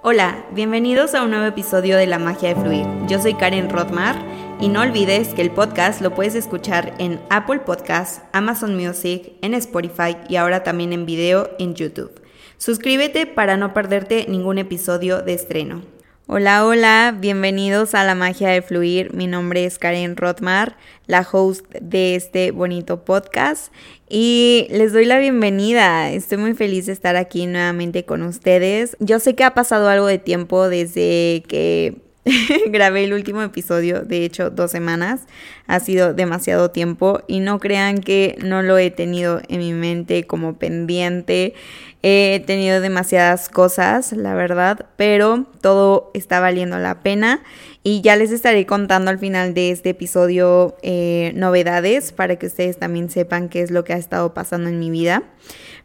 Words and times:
Hola, 0.00 0.46
bienvenidos 0.52 1.16
a 1.16 1.24
un 1.24 1.30
nuevo 1.30 1.46
episodio 1.46 1.96
de 1.96 2.06
La 2.06 2.20
Magia 2.20 2.50
de 2.50 2.54
Fluir. 2.54 2.86
Yo 3.08 3.20
soy 3.20 3.34
Karen 3.34 3.68
Rothmar 3.68 4.14
y 4.60 4.68
no 4.68 4.82
olvides 4.82 5.34
que 5.34 5.42
el 5.42 5.50
podcast 5.50 6.00
lo 6.00 6.14
puedes 6.14 6.36
escuchar 6.36 6.94
en 7.00 7.20
Apple 7.30 7.58
Podcasts, 7.58 8.22
Amazon 8.32 8.76
Music, 8.76 9.32
en 9.42 9.54
Spotify 9.54 10.16
y 10.28 10.36
ahora 10.36 10.62
también 10.62 10.92
en 10.92 11.04
video 11.04 11.50
en 11.58 11.74
YouTube. 11.74 12.12
Suscríbete 12.58 13.26
para 13.26 13.56
no 13.56 13.74
perderte 13.74 14.26
ningún 14.28 14.58
episodio 14.58 15.20
de 15.20 15.34
estreno. 15.34 15.82
Hola, 16.30 16.66
hola, 16.66 17.16
bienvenidos 17.18 17.94
a 17.94 18.04
la 18.04 18.14
magia 18.14 18.50
de 18.50 18.60
fluir. 18.60 19.14
Mi 19.14 19.26
nombre 19.26 19.64
es 19.64 19.78
Karen 19.78 20.14
Rothmar, 20.14 20.76
la 21.06 21.26
host 21.32 21.64
de 21.80 22.16
este 22.16 22.50
bonito 22.50 23.02
podcast 23.02 23.72
y 24.10 24.66
les 24.68 24.92
doy 24.92 25.06
la 25.06 25.18
bienvenida. 25.18 26.12
Estoy 26.12 26.36
muy 26.36 26.52
feliz 26.52 26.84
de 26.84 26.92
estar 26.92 27.16
aquí 27.16 27.46
nuevamente 27.46 28.04
con 28.04 28.20
ustedes. 28.24 28.94
Yo 29.00 29.20
sé 29.20 29.36
que 29.36 29.44
ha 29.44 29.54
pasado 29.54 29.88
algo 29.88 30.06
de 30.06 30.18
tiempo 30.18 30.68
desde 30.68 31.44
que 31.48 31.96
grabé 32.66 33.04
el 33.04 33.12
último 33.12 33.42
episodio, 33.42 34.02
de 34.02 34.24
hecho 34.24 34.50
dos 34.50 34.70
semanas, 34.70 35.22
ha 35.66 35.80
sido 35.80 36.14
demasiado 36.14 36.70
tiempo 36.70 37.22
y 37.26 37.40
no 37.40 37.58
crean 37.58 37.98
que 37.98 38.36
no 38.44 38.62
lo 38.62 38.78
he 38.78 38.90
tenido 38.90 39.40
en 39.48 39.60
mi 39.60 39.72
mente 39.72 40.24
como 40.24 40.58
pendiente, 40.58 41.54
he 42.02 42.42
tenido 42.46 42.80
demasiadas 42.80 43.48
cosas, 43.48 44.12
la 44.12 44.34
verdad, 44.34 44.86
pero 44.96 45.46
todo 45.60 46.10
está 46.14 46.40
valiendo 46.40 46.78
la 46.78 47.00
pena 47.00 47.42
y 47.82 48.02
ya 48.02 48.16
les 48.16 48.30
estaré 48.30 48.66
contando 48.66 49.10
al 49.10 49.18
final 49.18 49.54
de 49.54 49.70
este 49.70 49.90
episodio 49.90 50.76
eh, 50.82 51.32
novedades 51.34 52.12
para 52.12 52.36
que 52.36 52.46
ustedes 52.46 52.78
también 52.78 53.10
sepan 53.10 53.48
qué 53.48 53.62
es 53.62 53.70
lo 53.70 53.84
que 53.84 53.94
ha 53.94 53.96
estado 53.96 54.34
pasando 54.34 54.68
en 54.68 54.78
mi 54.78 54.90
vida. 54.90 55.22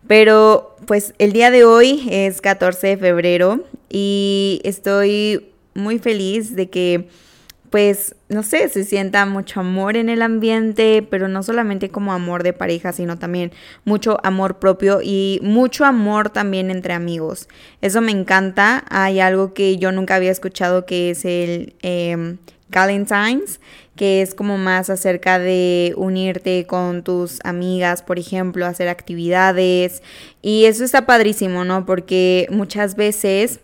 Pero 0.07 0.75
pues 0.85 1.13
el 1.17 1.31
día 1.31 1.49
de 1.49 1.63
hoy 1.63 2.05
es 2.09 2.41
14 2.41 2.87
de 2.87 2.97
febrero 2.97 3.63
y 3.89 4.61
estoy 4.63 5.53
muy 5.73 5.99
feliz 5.99 6.55
de 6.55 6.69
que, 6.69 7.07
pues, 7.73 8.13
no 8.29 8.43
sé, 8.43 8.69
se 8.69 8.83
sienta 8.83 9.25
mucho 9.25 9.61
amor 9.61 9.97
en 9.97 10.07
el 10.07 10.21
ambiente, 10.21 11.01
pero 11.09 11.27
no 11.27 11.41
solamente 11.41 11.89
como 11.89 12.13
amor 12.13 12.43
de 12.43 12.53
pareja, 12.53 12.93
sino 12.93 13.17
también 13.17 13.51
mucho 13.83 14.19
amor 14.23 14.59
propio 14.59 14.99
y 15.01 15.39
mucho 15.41 15.83
amor 15.83 16.29
también 16.29 16.69
entre 16.69 16.93
amigos. 16.93 17.47
Eso 17.81 17.99
me 17.99 18.11
encanta. 18.11 18.85
Hay 18.91 19.19
algo 19.19 19.55
que 19.55 19.77
yo 19.77 19.91
nunca 19.91 20.13
había 20.13 20.29
escuchado 20.29 20.85
que 20.85 21.09
es 21.09 21.25
el 21.25 21.73
eh, 21.81 22.37
que 23.95 24.21
es 24.21 24.35
como 24.35 24.59
más 24.59 24.91
acerca 24.91 25.39
de 25.39 25.93
unirte 25.97 26.67
con 26.67 27.03
tus 27.03 27.39
amigas, 27.43 28.03
por 28.03 28.19
ejemplo, 28.19 28.67
hacer 28.67 28.87
actividades. 28.87 30.03
Y 30.43 30.65
eso 30.65 30.83
está 30.83 31.07
padrísimo, 31.07 31.65
¿no? 31.65 31.87
Porque 31.87 32.47
muchas 32.51 32.95
veces 32.95 33.59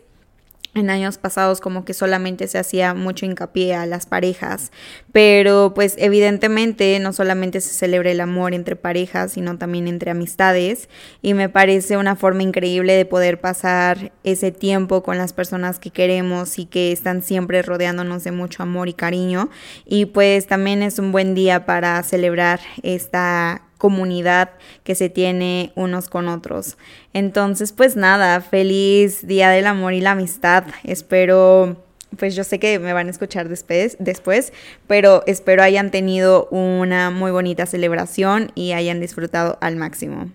en 0.75 0.89
años 0.89 1.17
pasados 1.17 1.61
como 1.61 1.83
que 1.83 1.93
solamente 1.93 2.47
se 2.47 2.59
hacía 2.59 2.93
mucho 2.93 3.25
hincapié 3.25 3.73
a 3.73 3.85
las 3.85 4.05
parejas, 4.05 4.71
pero 5.11 5.73
pues 5.73 5.95
evidentemente 5.97 6.99
no 6.99 7.11
solamente 7.11 7.59
se 7.61 7.73
celebra 7.73 8.11
el 8.11 8.21
amor 8.21 8.53
entre 8.53 8.75
parejas, 8.75 9.31
sino 9.31 9.57
también 9.57 9.87
entre 9.87 10.11
amistades 10.11 10.89
y 11.21 11.33
me 11.33 11.49
parece 11.49 11.97
una 11.97 12.15
forma 12.15 12.43
increíble 12.43 12.93
de 12.93 13.05
poder 13.05 13.41
pasar 13.41 14.11
ese 14.23 14.51
tiempo 14.51 15.01
con 15.01 15.17
las 15.17 15.33
personas 15.33 15.79
que 15.79 15.89
queremos 15.89 16.59
y 16.59 16.65
que 16.65 16.91
están 16.91 17.23
siempre 17.23 17.61
rodeándonos 17.61 18.23
de 18.23 18.31
mucho 18.31 18.61
amor 18.61 18.89
y 18.89 18.93
cariño 18.93 19.49
y 19.85 20.05
pues 20.05 20.45
también 20.45 20.83
es 20.83 20.99
un 20.99 21.11
buen 21.11 21.33
día 21.33 21.65
para 21.65 22.01
celebrar 22.03 22.59
esta 22.83 23.63
comunidad 23.79 24.51
que 24.83 24.93
se 24.93 25.09
tiene 25.09 25.71
unos 25.73 26.09
con 26.09 26.27
otros. 26.27 26.77
Entonces, 27.13 27.73
pues 27.73 27.95
nada, 27.95 28.39
feliz 28.41 29.25
Día 29.25 29.49
del 29.49 29.65
Amor 29.65 29.93
y 29.93 30.01
la 30.01 30.11
Amistad. 30.11 30.65
Espero 30.83 31.77
pues 32.17 32.35
yo 32.35 32.43
sé 32.43 32.59
que 32.59 32.79
me 32.79 32.93
van 32.93 33.07
a 33.07 33.11
escuchar 33.11 33.49
después, 33.49 33.95
después, 33.99 34.51
pero 34.87 35.23
espero 35.27 35.63
hayan 35.63 35.91
tenido 35.91 36.47
una 36.49 37.11
muy 37.11 37.31
bonita 37.31 37.65
celebración 37.65 38.51
y 38.55 38.71
hayan 38.73 38.99
disfrutado 38.99 39.57
al 39.61 39.75
máximo. 39.75 40.29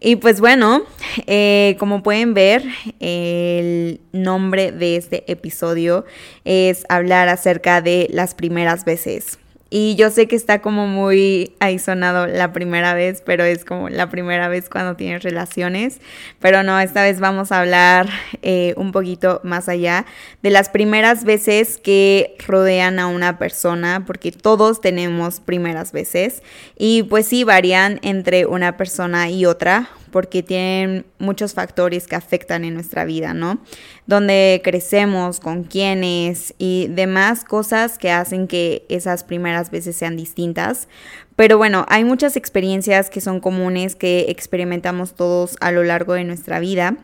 Y 0.00 0.16
pues 0.16 0.40
bueno, 0.40 0.82
eh, 1.26 1.76
como 1.78 2.02
pueden 2.02 2.34
ver, 2.34 2.64
el 3.00 4.00
nombre 4.12 4.72
de 4.72 4.96
este 4.96 5.30
episodio 5.30 6.04
es 6.44 6.84
hablar 6.88 7.28
acerca 7.28 7.80
de 7.80 8.08
las 8.10 8.34
primeras 8.34 8.84
veces. 8.84 9.38
Y 9.68 9.96
yo 9.96 10.10
sé 10.10 10.28
que 10.28 10.36
está 10.36 10.60
como 10.60 10.86
muy 10.86 11.54
ahí 11.58 11.80
sonado 11.80 12.28
la 12.28 12.52
primera 12.52 12.94
vez, 12.94 13.20
pero 13.26 13.42
es 13.42 13.64
como 13.64 13.88
la 13.88 14.08
primera 14.08 14.46
vez 14.46 14.68
cuando 14.68 14.94
tienes 14.94 15.24
relaciones. 15.24 16.00
Pero 16.38 16.62
no, 16.62 16.78
esta 16.78 17.02
vez 17.02 17.18
vamos 17.18 17.50
a 17.50 17.60
hablar 17.60 18.08
eh, 18.42 18.74
un 18.76 18.92
poquito 18.92 19.40
más 19.42 19.68
allá 19.68 20.06
de 20.42 20.50
las 20.50 20.68
primeras 20.68 21.24
veces 21.24 21.78
que 21.78 22.36
rodean 22.46 23.00
a 23.00 23.08
una 23.08 23.38
persona, 23.38 24.04
porque 24.06 24.30
todos 24.30 24.80
tenemos 24.80 25.40
primeras 25.40 25.90
veces. 25.90 26.44
Y 26.78 27.02
pues 27.02 27.26
sí, 27.26 27.42
varían 27.42 27.98
entre 28.02 28.46
una 28.46 28.76
persona 28.76 29.30
y 29.30 29.46
otra 29.46 29.90
porque 30.10 30.42
tienen 30.42 31.06
muchos 31.18 31.54
factores 31.54 32.06
que 32.06 32.16
afectan 32.16 32.64
en 32.64 32.74
nuestra 32.74 33.04
vida, 33.04 33.34
¿no? 33.34 33.58
Donde 34.06 34.60
crecemos, 34.62 35.40
con 35.40 35.64
quiénes 35.64 36.54
y 36.58 36.88
demás 36.88 37.44
cosas 37.44 37.98
que 37.98 38.10
hacen 38.10 38.46
que 38.46 38.84
esas 38.88 39.24
primeras 39.24 39.70
veces 39.70 39.96
sean 39.96 40.16
distintas. 40.16 40.88
Pero 41.36 41.58
bueno, 41.58 41.84
hay 41.88 42.04
muchas 42.04 42.36
experiencias 42.36 43.10
que 43.10 43.20
son 43.20 43.40
comunes 43.40 43.94
que 43.94 44.26
experimentamos 44.28 45.14
todos 45.14 45.56
a 45.60 45.70
lo 45.70 45.84
largo 45.84 46.14
de 46.14 46.24
nuestra 46.24 46.60
vida 46.60 46.96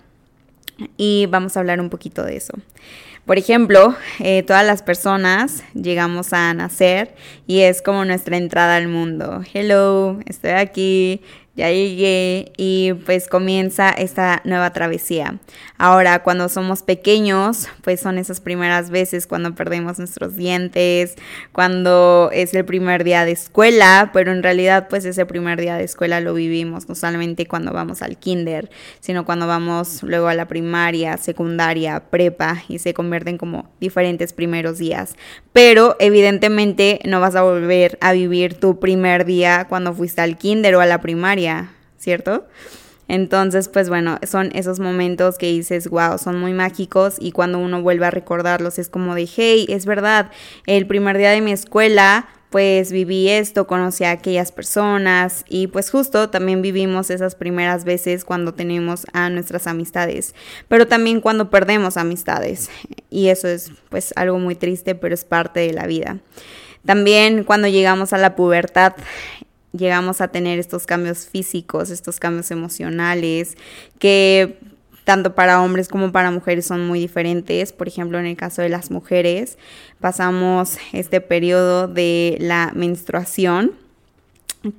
y 0.97 1.27
vamos 1.27 1.57
a 1.57 1.61
hablar 1.61 1.81
un 1.81 1.91
poquito 1.91 2.25
de 2.25 2.37
eso. 2.37 2.55
Por 3.27 3.39
ejemplo, 3.39 3.95
eh, 4.19 4.43
todas 4.43 4.67
las 4.67 4.83
personas 4.83 5.63
llegamos 5.75 6.33
a 6.33 6.53
nacer 6.55 7.15
y 7.47 7.61
es 7.61 7.81
como 7.81 8.05
nuestra 8.05 8.37
entrada 8.37 8.77
al 8.77 8.89
mundo. 8.89 9.43
Hello, 9.53 10.19
estoy 10.27 10.51
aquí, 10.51 11.21
ya 11.55 11.71
llegué 11.71 12.53
y 12.57 12.95
pues 13.05 13.29
comienza 13.29 13.91
esta 13.91 14.41
nueva 14.45 14.73
travesía. 14.73 15.39
Ahora, 15.77 16.23
cuando 16.23 16.49
somos 16.49 16.83
pequeños, 16.83 17.69
pues 17.83 18.01
son 18.01 18.17
esas 18.17 18.41
primeras 18.41 18.89
veces 18.89 19.27
cuando 19.27 19.55
perdemos 19.55 19.99
nuestros 19.99 20.35
dientes, 20.35 21.17
cuando 21.53 22.31
es 22.33 22.55
el 22.55 22.65
primer 22.65 23.05
día 23.05 23.27
de 23.27 23.33
escuela, 23.33 24.11
pero 24.15 24.33
en 24.33 24.43
realidad 24.43 24.87
pues 24.89 25.05
ese 25.05 25.27
primer 25.27 25.61
día 25.61 25.77
de 25.77 25.85
escuela 25.85 26.21
lo 26.21 26.33
vivimos 26.33 26.89
no 26.89 26.95
solamente 26.95 27.47
cuando 27.47 27.73
vamos 27.73 28.01
al 28.01 28.17
kinder, 28.17 28.71
sino 29.01 29.27
cuando 29.27 29.47
vamos 29.47 30.03
luego 30.03 30.29
a 30.29 30.35
la 30.35 30.49
primaria, 30.49 31.19
secundaria, 31.19 32.05
prepa 32.09 32.63
y 32.69 32.79
se 32.79 32.95
convierten 32.95 33.37
como 33.37 33.71
diferentes 33.79 34.33
primeros 34.33 34.79
días. 34.79 35.17
Pero 35.53 35.97
evidentemente 35.99 37.01
no 37.05 37.21
vas 37.21 37.37
a 37.37 37.43
volver 37.43 37.99
a 38.01 38.13
vivir 38.13 38.55
tu 38.55 38.81
primer 38.81 39.27
día 39.27 39.67
cuando 39.69 39.93
fuiste 39.93 40.23
al 40.23 40.39
kinder 40.39 40.77
o 40.77 40.81
a 40.81 40.87
la 40.87 41.03
primaria 41.03 41.42
¿cierto? 41.99 42.47
Entonces, 43.09 43.69
pues 43.69 43.89
bueno, 43.89 44.19
son 44.27 44.51
esos 44.55 44.81
momentos 44.81 45.37
que 45.37 45.47
dices, 45.47 45.89
wow, 45.89 46.19
son 46.19 46.41
muy 46.41 46.55
mágicos 46.55 47.17
y 47.19 47.33
cuando 47.33 47.59
uno 47.59 47.83
vuelve 47.83 48.07
a 48.07 48.11
recordarlos 48.11 48.79
es 48.79 48.89
como 48.89 49.15
de, 49.15 49.29
hey, 49.37 49.67
es 49.69 49.85
verdad, 49.87 50.31
el 50.67 50.87
primer 50.87 51.19
día 51.19 51.31
de 51.31 51.41
mi 51.41 51.53
escuela, 51.53 52.29
pues 52.49 52.93
viví 52.93 53.29
esto, 53.29 53.67
conocí 53.67 54.05
a 54.05 54.13
aquellas 54.13 54.53
personas 54.53 55.45
y 55.49 55.67
pues 55.67 55.91
justo 55.91 56.31
también 56.31 56.63
vivimos 56.63 57.11
esas 57.11 57.35
primeras 57.35 57.85
veces 57.85 58.25
cuando 58.25 58.55
tenemos 58.55 59.07
a 59.15 59.31
nuestras 59.31 59.67
amistades, 59.67 60.35
pero 60.69 60.87
también 60.87 61.21
cuando 61.21 61.51
perdemos 61.51 61.97
amistades 61.97 62.71
y 63.11 63.29
eso 63.29 63.49
es 63.49 63.73
pues 63.89 64.13
algo 64.17 64.39
muy 64.39 64.55
triste, 64.55 64.95
pero 64.95 65.15
es 65.15 65.25
parte 65.25 65.61
de 65.61 65.73
la 65.73 65.87
vida. 65.87 66.19
También 66.85 67.45
cuando 67.45 67.69
llegamos 67.69 68.13
a 68.13 68.19
la 68.19 68.37
pubertad 68.37 68.95
llegamos 69.73 70.21
a 70.21 70.29
tener 70.29 70.59
estos 70.59 70.87
cambios 70.87 71.27
físicos, 71.27 71.91
estos 71.91 72.21
cambios 72.21 72.51
emocionales, 72.51 73.57
que 73.99 74.59
tanto 75.05 75.35
para 75.35 75.63
hombres 75.63 75.89
como 75.89 76.13
para 76.13 76.31
mujeres 76.31 76.67
son 76.67 76.87
muy 76.87 77.01
diferentes. 77.01 77.73
Por 77.73 77.89
ejemplo, 77.89 78.19
en 78.19 78.27
el 78.27 78.37
caso 78.37 78.63
de 78.63 78.69
las 78.69 78.91
mujeres, 78.91 79.59
pasamos 80.01 80.79
este 80.93 81.21
periodo 81.21 81.89
de 81.89 82.37
la 82.41 82.73
menstruación, 82.75 83.73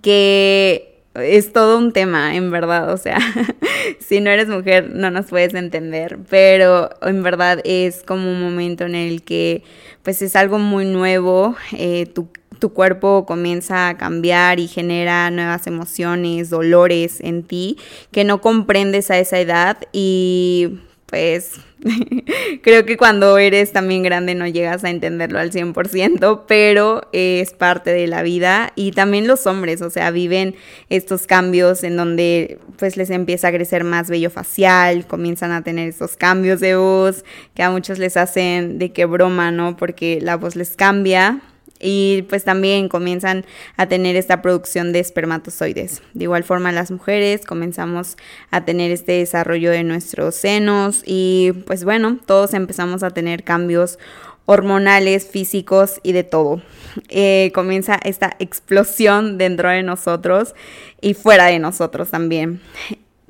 que 0.02 1.02
es 1.16 1.54
todo 1.54 1.78
un 1.78 1.92
tema, 1.92 2.36
en 2.36 2.52
verdad. 2.52 2.94
O 2.94 2.98
sea, 2.98 3.20
si 4.00 4.22
no 4.22 4.30
eres 4.30 4.48
mujer 4.48 4.90
no 4.94 5.12
nos 5.12 5.28
puedes 5.28 5.54
entender, 5.54 6.20
pero 6.30 6.90
en 7.02 7.24
verdad 7.24 7.60
es 7.66 8.04
como 8.04 8.32
un 8.32 8.42
momento 8.42 8.86
en 8.86 8.96
el 8.96 9.24
que 9.24 9.64
pues 10.04 10.22
es 10.22 10.36
algo 10.36 10.60
muy 10.60 10.86
nuevo, 10.86 11.56
eh, 11.72 12.06
tu 12.08 12.28
tu 12.60 12.74
cuerpo 12.74 13.26
comienza 13.26 13.90
a 13.90 13.98
cambiar 13.98 14.60
y 14.60 14.68
genera 14.68 15.30
nuevas 15.32 15.68
emociones, 15.68 16.50
dolores 16.50 17.20
en 17.22 17.44
ti 17.44 17.78
que 18.12 18.24
no 18.24 18.42
comprendes 18.42 19.12
a 19.12 19.20
esa 19.20 19.40
edad 19.40 19.78
y 19.92 20.80
pues 21.14 21.60
creo 22.64 22.86
que 22.86 22.98
cuando 22.98 23.38
eres 23.38 23.72
también 23.72 24.02
grande 24.02 24.36
no 24.36 24.48
llegas 24.48 24.84
a 24.84 24.90
entenderlo 24.90 25.38
al 25.38 25.52
100%, 25.52 26.42
pero 26.48 27.08
es 27.12 27.54
parte 27.54 27.92
de 27.92 28.08
la 28.08 28.24
vida 28.24 28.74
y 28.76 28.92
también 28.92 29.28
los 29.28 29.46
hombres, 29.46 29.82
o 29.84 29.92
sea, 29.92 30.10
viven 30.10 30.56
estos 30.90 31.28
cambios 31.28 31.84
en 31.84 31.98
donde 31.98 32.58
pues 32.78 32.98
les 32.98 33.10
empieza 33.12 33.50
a 33.50 33.52
crecer 33.52 33.84
más 33.84 34.10
vello 34.10 34.32
facial, 34.32 35.06
comienzan 35.06 35.52
a 35.52 35.64
tener 35.64 35.88
estos 35.88 36.16
cambios 36.16 36.60
de 36.60 36.76
voz 36.78 37.24
que 37.54 37.64
a 37.64 37.70
muchos 37.70 38.00
les 38.00 38.18
hacen 38.18 38.80
de 38.80 38.92
qué 38.92 39.06
broma, 39.06 39.52
¿no? 39.52 39.78
Porque 39.78 40.20
la 40.20 40.36
voz 40.36 40.56
les 40.56 40.76
cambia 40.76 41.42
y 41.84 42.24
pues 42.30 42.44
también 42.44 42.90
comienzan 42.90 43.46
a 43.78 43.88
tener 43.88 44.16
esta 44.16 44.42
producción 44.42 44.94
de 44.94 45.00
espermatozoides. 45.00 46.02
De 46.14 46.24
igual 46.24 46.44
forma 46.44 46.72
las 46.72 46.90
mujeres 46.90 47.46
comenzamos 47.46 48.18
a 48.50 48.66
tener 48.66 48.92
este 48.92 49.12
desarrollo 49.14 49.70
de 49.70 49.84
nuestros 49.84 50.36
senos 50.36 51.04
y 51.06 51.52
pues 51.68 51.84
bueno, 51.84 52.18
todos 52.26 52.54
empezamos 52.54 53.04
a 53.04 53.12
tener 53.12 53.44
cambios 53.44 54.00
hormonales, 54.46 55.28
físicos 55.28 56.00
y 56.04 56.12
de 56.14 56.24
todo. 56.24 56.62
Eh, 57.10 57.52
comienza 57.54 58.00
esta 58.04 58.36
explosión 58.40 59.38
dentro 59.38 59.70
de 59.70 59.84
nosotros 59.84 60.54
y 61.02 61.14
fuera 61.14 61.46
de 61.48 61.60
nosotros 61.60 62.12
también. 62.12 62.62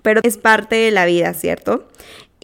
Pero 0.01 0.21
es 0.23 0.38
parte 0.38 0.75
de 0.75 0.91
la 0.91 1.06
vida, 1.06 1.33
¿cierto? 1.33 1.88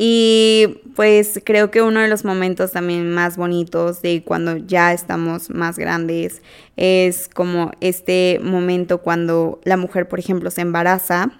Y 0.01 0.79
pues 0.95 1.41
creo 1.43 1.71
que 1.71 1.81
uno 1.81 1.99
de 1.99 2.07
los 2.07 2.23
momentos 2.23 2.71
también 2.71 3.11
más 3.11 3.35
bonitos 3.35 4.01
de 4.01 4.23
cuando 4.23 4.55
ya 4.55 4.93
estamos 4.93 5.49
más 5.49 5.77
grandes 5.77 6.41
es 6.77 7.27
como 7.27 7.71
este 7.81 8.39
momento 8.41 8.99
cuando 8.99 9.59
la 9.65 9.75
mujer, 9.75 10.07
por 10.07 10.19
ejemplo, 10.19 10.51
se 10.51 10.61
embaraza 10.61 11.33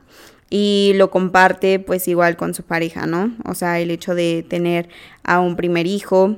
y 0.50 0.92
lo 0.96 1.10
comparte 1.10 1.80
pues 1.80 2.10
igual 2.10 2.36
con 2.36 2.54
su 2.54 2.64
pareja, 2.64 3.06
¿no? 3.06 3.32
O 3.46 3.56
sea, 3.56 3.80
el 3.80 3.92
hecho 3.92 4.14
de 4.14 4.46
tener 4.46 4.90
a 5.24 5.40
un 5.40 5.56
primer 5.56 5.88
hijo, 5.88 6.36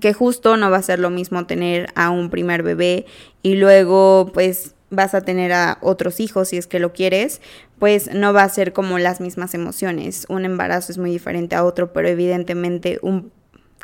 que 0.00 0.12
justo 0.12 0.56
no 0.56 0.72
va 0.72 0.78
a 0.78 0.82
ser 0.82 0.98
lo 0.98 1.10
mismo 1.10 1.46
tener 1.46 1.86
a 1.94 2.10
un 2.10 2.30
primer 2.30 2.64
bebé 2.64 3.06
y 3.44 3.54
luego 3.54 4.32
pues 4.34 4.74
vas 4.90 5.14
a 5.14 5.20
tener 5.20 5.52
a 5.52 5.78
otros 5.80 6.20
hijos 6.20 6.48
si 6.48 6.56
es 6.56 6.66
que 6.66 6.78
lo 6.78 6.92
quieres, 6.92 7.40
pues 7.78 8.12
no 8.12 8.32
va 8.32 8.42
a 8.42 8.48
ser 8.48 8.72
como 8.72 8.98
las 8.98 9.20
mismas 9.20 9.54
emociones. 9.54 10.26
Un 10.28 10.44
embarazo 10.44 10.92
es 10.92 10.98
muy 10.98 11.10
diferente 11.10 11.56
a 11.56 11.64
otro, 11.64 11.92
pero 11.92 12.08
evidentemente 12.08 12.98
un, 13.02 13.32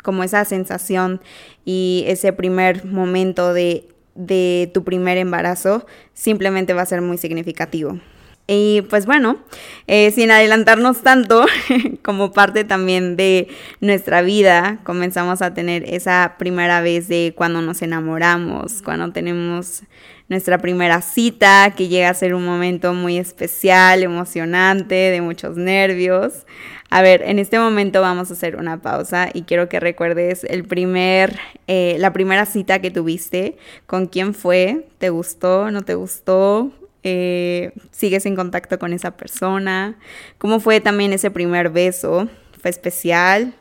como 0.03 0.23
esa 0.23 0.45
sensación 0.45 1.21
y 1.63 2.03
ese 2.07 2.33
primer 2.33 2.85
momento 2.85 3.53
de, 3.53 3.87
de 4.15 4.69
tu 4.73 4.83
primer 4.83 5.17
embarazo 5.17 5.85
simplemente 6.13 6.73
va 6.73 6.81
a 6.81 6.85
ser 6.85 7.01
muy 7.01 7.17
significativo. 7.17 7.99
Y 8.47 8.83
pues 8.83 9.07
bueno, 9.07 9.39
eh, 9.87 10.11
sin 10.11 10.29
adelantarnos 10.29 11.01
tanto, 11.01 11.45
como 12.03 12.31
parte 12.31 12.63
también 12.63 13.15
de 13.15 13.47
nuestra 13.79 14.21
vida, 14.21 14.79
comenzamos 14.83 15.41
a 15.41 15.55
tener 15.55 15.83
esa 15.91 16.35
primera 16.37 16.81
vez 16.81 17.07
de 17.07 17.33
cuando 17.35 17.61
nos 17.63 17.81
enamoramos, 17.81 18.83
cuando 18.83 19.11
tenemos 19.11 19.81
nuestra 20.27 20.57
primera 20.57 21.01
cita, 21.01 21.73
que 21.75 21.87
llega 21.87 22.09
a 22.09 22.13
ser 22.13 22.33
un 22.33 22.45
momento 22.45 22.93
muy 22.93 23.17
especial, 23.17 24.03
emocionante, 24.03 24.95
de 24.95 25.21
muchos 25.21 25.57
nervios. 25.57 26.45
A 26.89 27.01
ver, 27.01 27.23
en 27.23 27.39
este 27.39 27.59
momento 27.59 28.01
vamos 28.01 28.29
a 28.29 28.33
hacer 28.33 28.55
una 28.55 28.81
pausa 28.81 29.29
y 29.33 29.43
quiero 29.43 29.69
que 29.69 29.79
recuerdes 29.79 30.43
el 30.45 30.63
primer, 30.63 31.37
eh, 31.67 31.97
la 31.99 32.13
primera 32.13 32.45
cita 32.45 32.79
que 32.79 32.91
tuviste, 32.91 33.57
con 33.85 34.07
quién 34.07 34.33
fue, 34.33 34.87
te 34.97 35.09
gustó, 35.09 35.71
no 35.71 35.81
te 35.81 35.95
gustó, 35.95 36.71
eh, 37.03 37.71
sigues 37.91 38.25
en 38.25 38.35
contacto 38.35 38.79
con 38.79 38.93
esa 38.93 39.11
persona, 39.11 39.97
cómo 40.37 40.59
fue 40.59 40.79
también 40.79 41.13
ese 41.13 41.29
primer 41.31 41.69
beso, 41.69 42.29
fue 42.59 42.71
especial, 42.71 43.53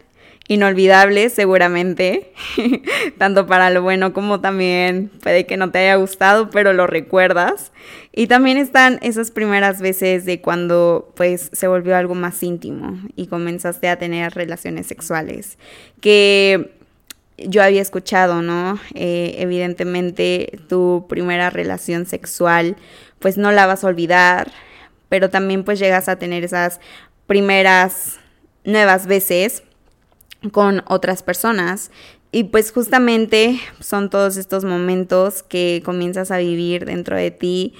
inolvidable 0.48 1.30
seguramente, 1.30 2.32
tanto 3.18 3.46
para 3.46 3.70
lo 3.70 3.82
bueno 3.82 4.12
como 4.12 4.40
también 4.40 5.10
puede 5.22 5.46
que 5.46 5.56
no 5.56 5.70
te 5.70 5.78
haya 5.78 5.96
gustado, 5.96 6.50
pero 6.50 6.72
lo 6.72 6.86
recuerdas. 6.86 7.72
Y 8.12 8.26
también 8.26 8.58
están 8.58 8.98
esas 9.02 9.30
primeras 9.30 9.80
veces 9.80 10.24
de 10.24 10.40
cuando 10.40 11.12
pues 11.16 11.50
se 11.52 11.66
volvió 11.66 11.96
algo 11.96 12.14
más 12.14 12.42
íntimo 12.42 12.98
y 13.16 13.26
comenzaste 13.26 13.88
a 13.88 13.98
tener 13.98 14.34
relaciones 14.34 14.86
sexuales, 14.86 15.58
que 16.00 16.74
yo 17.38 17.62
había 17.62 17.82
escuchado, 17.82 18.42
¿no? 18.42 18.78
Eh, 18.94 19.36
evidentemente 19.38 20.58
tu 20.68 21.06
primera 21.08 21.50
relación 21.50 22.06
sexual 22.06 22.76
pues 23.18 23.38
no 23.38 23.50
la 23.50 23.66
vas 23.66 23.82
a 23.82 23.88
olvidar, 23.88 24.52
pero 25.08 25.30
también 25.30 25.64
pues 25.64 25.78
llegas 25.78 26.08
a 26.08 26.16
tener 26.16 26.44
esas 26.44 26.80
primeras 27.26 28.18
nuevas 28.64 29.06
veces 29.06 29.62
con 30.52 30.82
otras 30.86 31.22
personas. 31.22 31.90
Y 32.32 32.44
pues 32.44 32.72
justamente 32.72 33.60
son 33.80 34.10
todos 34.10 34.36
estos 34.36 34.64
momentos 34.64 35.42
que 35.42 35.82
comienzas 35.84 36.30
a 36.30 36.38
vivir 36.38 36.84
dentro 36.84 37.16
de 37.16 37.30
ti 37.30 37.74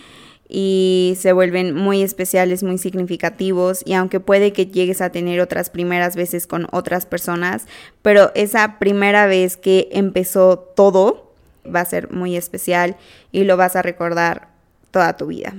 y 0.49 1.15
se 1.19 1.33
vuelven 1.33 1.75
muy 1.75 2.03
especiales, 2.03 2.63
muy 2.63 2.79
significativos 2.79 3.83
y 3.85 3.95
aunque 3.95 4.21
puede 4.21 4.53
que 4.53 4.67
llegues 4.67 5.01
a 5.01 5.11
tener 5.11 5.41
otras 5.41 5.71
primeras 5.71 6.15
veces 6.15 6.47
con 6.47 6.69
otras 6.71 7.07
personas, 7.07 7.67
pero 8.03 8.31
esa 8.37 8.79
primera 8.79 9.27
vez 9.27 9.57
que 9.57 9.89
empezó 9.91 10.59
todo 10.59 11.33
va 11.65 11.81
a 11.81 11.85
ser 11.87 12.13
muy 12.13 12.37
especial 12.37 12.97
y 13.33 13.45
lo 13.45 13.57
vas 13.57 13.75
a 13.75 13.83
recordar 13.83 14.49
toda 14.91 15.17
tu 15.17 15.27
vida. 15.27 15.55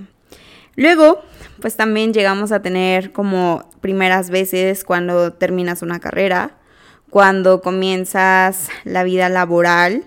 Luego, 0.75 1.21
pues 1.61 1.75
también 1.75 2.13
llegamos 2.13 2.51
a 2.51 2.61
tener 2.61 3.11
como 3.11 3.69
primeras 3.81 4.29
veces 4.29 4.83
cuando 4.83 5.33
terminas 5.33 5.81
una 5.81 5.99
carrera, 5.99 6.57
cuando 7.09 7.61
comienzas 7.61 8.69
la 8.83 9.03
vida 9.03 9.29
laboral, 9.29 10.03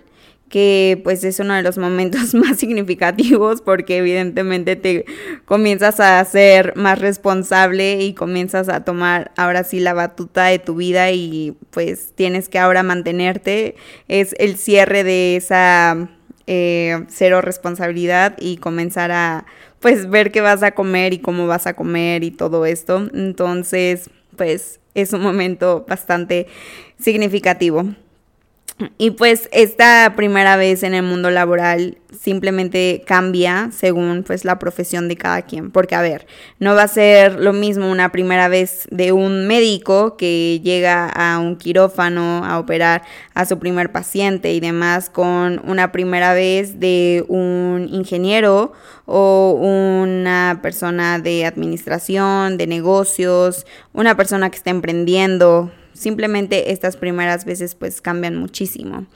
que 0.48 1.00
pues 1.04 1.24
es 1.24 1.40
uno 1.40 1.54
de 1.54 1.62
los 1.62 1.78
momentos 1.78 2.34
más 2.34 2.58
significativos 2.58 3.60
porque 3.60 3.98
evidentemente 3.98 4.76
te 4.76 5.04
comienzas 5.44 6.00
a 6.00 6.24
ser 6.24 6.74
más 6.76 6.98
responsable 6.98 8.02
y 8.02 8.14
comienzas 8.14 8.68
a 8.68 8.84
tomar 8.84 9.32
ahora 9.36 9.64
sí 9.64 9.80
la 9.80 9.94
batuta 9.94 10.44
de 10.44 10.58
tu 10.58 10.76
vida 10.76 11.10
y 11.10 11.56
pues 11.70 12.12
tienes 12.14 12.48
que 12.48 12.58
ahora 12.58 12.82
mantenerte. 12.82 13.76
Es 14.08 14.34
el 14.38 14.56
cierre 14.56 15.04
de 15.04 15.36
esa 15.36 16.08
eh, 16.46 17.04
cero 17.08 17.42
responsabilidad 17.42 18.36
y 18.38 18.56
comenzar 18.56 19.12
a 19.12 19.44
pues 19.80 20.08
ver 20.08 20.32
qué 20.32 20.40
vas 20.40 20.62
a 20.62 20.72
comer 20.72 21.12
y 21.12 21.18
cómo 21.18 21.46
vas 21.46 21.66
a 21.66 21.74
comer 21.74 22.24
y 22.24 22.30
todo 22.30 22.66
esto. 22.66 23.08
Entonces 23.12 24.10
pues 24.38 24.80
es 24.94 25.12
un 25.12 25.20
momento 25.20 25.84
bastante 25.86 26.46
significativo. 26.98 27.84
Y 28.96 29.10
pues 29.10 29.48
esta 29.50 30.14
primera 30.16 30.56
vez 30.56 30.84
en 30.84 30.94
el 30.94 31.02
mundo 31.02 31.30
laboral 31.30 31.98
simplemente 32.16 33.02
cambia 33.06 33.70
según 33.72 34.22
pues 34.24 34.44
la 34.44 34.58
profesión 34.58 35.08
de 35.08 35.16
cada 35.16 35.42
quien, 35.42 35.70
porque 35.72 35.96
a 35.96 36.00
ver, 36.00 36.26
no 36.60 36.74
va 36.74 36.84
a 36.84 36.88
ser 36.88 37.40
lo 37.40 37.52
mismo 37.52 37.90
una 37.90 38.12
primera 38.12 38.48
vez 38.48 38.86
de 38.90 39.12
un 39.12 39.46
médico 39.46 40.16
que 40.16 40.60
llega 40.62 41.08
a 41.08 41.38
un 41.38 41.56
quirófano 41.56 42.44
a 42.44 42.58
operar 42.58 43.02
a 43.34 43.46
su 43.46 43.58
primer 43.58 43.90
paciente 43.90 44.52
y 44.52 44.60
demás 44.60 45.10
con 45.10 45.60
una 45.64 45.90
primera 45.90 46.32
vez 46.32 46.78
de 46.78 47.24
un 47.28 47.88
ingeniero 47.90 48.72
o 49.06 49.58
una 49.60 50.60
persona 50.62 51.18
de 51.18 51.46
administración, 51.46 52.58
de 52.58 52.66
negocios, 52.66 53.66
una 53.92 54.16
persona 54.16 54.50
que 54.50 54.56
está 54.56 54.70
emprendiendo, 54.70 55.72
Simplemente 55.98 56.72
estas 56.72 56.96
primeras 56.96 57.44
veces 57.44 57.74
pues 57.74 58.00
cambian 58.00 58.36
muchísimo. 58.36 59.06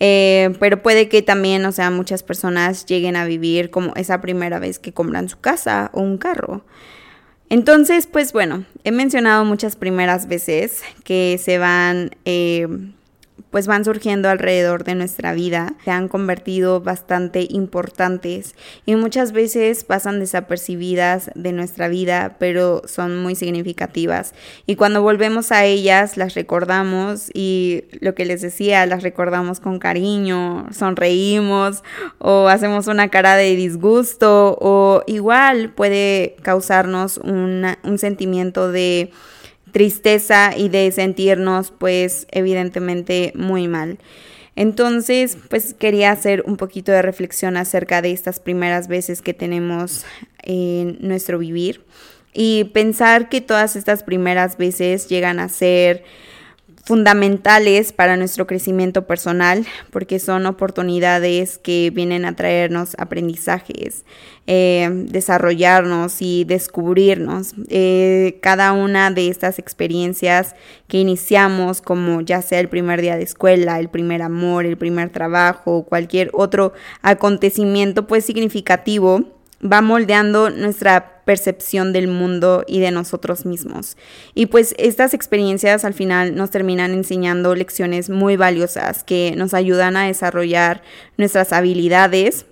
Eh, 0.00 0.54
pero 0.58 0.82
puede 0.82 1.08
que 1.08 1.22
también, 1.22 1.64
o 1.64 1.72
sea, 1.72 1.90
muchas 1.90 2.22
personas 2.22 2.84
lleguen 2.86 3.16
a 3.16 3.24
vivir 3.24 3.70
como 3.70 3.94
esa 3.94 4.20
primera 4.20 4.58
vez 4.58 4.78
que 4.78 4.92
compran 4.92 5.28
su 5.28 5.38
casa 5.38 5.90
o 5.92 6.00
un 6.00 6.18
carro. 6.18 6.64
Entonces, 7.48 8.06
pues 8.06 8.32
bueno, 8.32 8.64
he 8.82 8.90
mencionado 8.90 9.44
muchas 9.44 9.76
primeras 9.76 10.28
veces 10.28 10.82
que 11.04 11.38
se 11.42 11.58
van... 11.58 12.10
Eh, 12.24 12.66
pues 13.54 13.68
van 13.68 13.84
surgiendo 13.84 14.28
alrededor 14.28 14.82
de 14.82 14.96
nuestra 14.96 15.32
vida, 15.32 15.74
se 15.84 15.92
han 15.92 16.08
convertido 16.08 16.80
bastante 16.80 17.46
importantes 17.48 18.56
y 18.84 18.96
muchas 18.96 19.30
veces 19.30 19.84
pasan 19.84 20.18
desapercibidas 20.18 21.30
de 21.36 21.52
nuestra 21.52 21.86
vida, 21.86 22.34
pero 22.40 22.82
son 22.84 23.16
muy 23.22 23.36
significativas. 23.36 24.34
Y 24.66 24.74
cuando 24.74 25.02
volvemos 25.02 25.52
a 25.52 25.66
ellas, 25.66 26.16
las 26.16 26.34
recordamos 26.34 27.30
y 27.32 27.84
lo 28.00 28.16
que 28.16 28.24
les 28.24 28.42
decía, 28.42 28.86
las 28.86 29.04
recordamos 29.04 29.60
con 29.60 29.78
cariño, 29.78 30.66
sonreímos 30.72 31.84
o 32.18 32.48
hacemos 32.48 32.88
una 32.88 33.08
cara 33.08 33.36
de 33.36 33.54
disgusto 33.54 34.58
o 34.60 35.04
igual 35.06 35.70
puede 35.70 36.34
causarnos 36.42 37.18
un 37.18 37.98
sentimiento 37.98 38.72
de 38.72 39.12
tristeza 39.74 40.56
y 40.56 40.68
de 40.68 40.92
sentirnos 40.92 41.72
pues 41.72 42.28
evidentemente 42.30 43.32
muy 43.34 43.66
mal. 43.66 43.98
Entonces, 44.54 45.36
pues 45.50 45.74
quería 45.74 46.12
hacer 46.12 46.44
un 46.46 46.56
poquito 46.56 46.92
de 46.92 47.02
reflexión 47.02 47.56
acerca 47.56 48.00
de 48.00 48.12
estas 48.12 48.38
primeras 48.38 48.86
veces 48.86 49.20
que 49.20 49.34
tenemos 49.34 50.06
en 50.44 50.98
nuestro 51.00 51.40
vivir 51.40 51.82
Y 52.32 52.64
pensar 52.72 53.28
que 53.28 53.40
todas 53.40 53.74
estas 53.74 54.04
primeras 54.04 54.56
veces 54.58 55.08
llegan 55.08 55.40
a 55.40 55.48
ser 55.48 56.04
fundamentales 56.84 57.92
para 57.92 58.16
nuestro 58.16 58.46
crecimiento 58.46 59.06
personal 59.06 59.66
porque 59.90 60.18
son 60.18 60.46
oportunidades 60.46 61.58
que 61.58 61.90
vienen 61.90 62.26
a 62.26 62.36
traernos 62.36 62.94
aprendizajes, 62.98 64.04
eh, 64.46 64.88
desarrollarnos 64.92 66.20
y 66.20 66.44
descubrirnos. 66.44 67.54
Eh, 67.68 68.38
cada 68.42 68.72
una 68.72 69.10
de 69.10 69.28
estas 69.28 69.58
experiencias 69.58 70.54
que 70.86 70.98
iniciamos, 70.98 71.80
como 71.80 72.20
ya 72.20 72.42
sea 72.42 72.60
el 72.60 72.68
primer 72.68 73.00
día 73.00 73.16
de 73.16 73.22
escuela, 73.22 73.80
el 73.80 73.88
primer 73.88 74.20
amor, 74.20 74.66
el 74.66 74.76
primer 74.76 75.08
trabajo, 75.08 75.84
cualquier 75.84 76.30
otro 76.34 76.74
acontecimiento 77.00 78.06
pues 78.06 78.26
significativo, 78.26 79.24
va 79.64 79.80
moldeando 79.80 80.50
nuestra 80.50 81.13
percepción 81.24 81.92
del 81.92 82.08
mundo 82.08 82.64
y 82.66 82.80
de 82.80 82.90
nosotros 82.90 83.46
mismos. 83.46 83.96
Y 84.34 84.46
pues 84.46 84.74
estas 84.78 85.14
experiencias 85.14 85.84
al 85.84 85.94
final 85.94 86.34
nos 86.34 86.50
terminan 86.50 86.92
enseñando 86.92 87.54
lecciones 87.54 88.10
muy 88.10 88.36
valiosas 88.36 89.04
que 89.04 89.34
nos 89.36 89.54
ayudan 89.54 89.96
a 89.96 90.06
desarrollar 90.06 90.82
nuestras 91.16 91.52
habilidades 91.52 92.46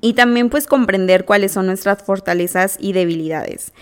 y 0.00 0.14
también 0.14 0.48
pues 0.48 0.66
comprender 0.66 1.26
cuáles 1.26 1.52
son 1.52 1.66
nuestras 1.66 2.02
fortalezas 2.02 2.76
y 2.80 2.92
debilidades. 2.92 3.72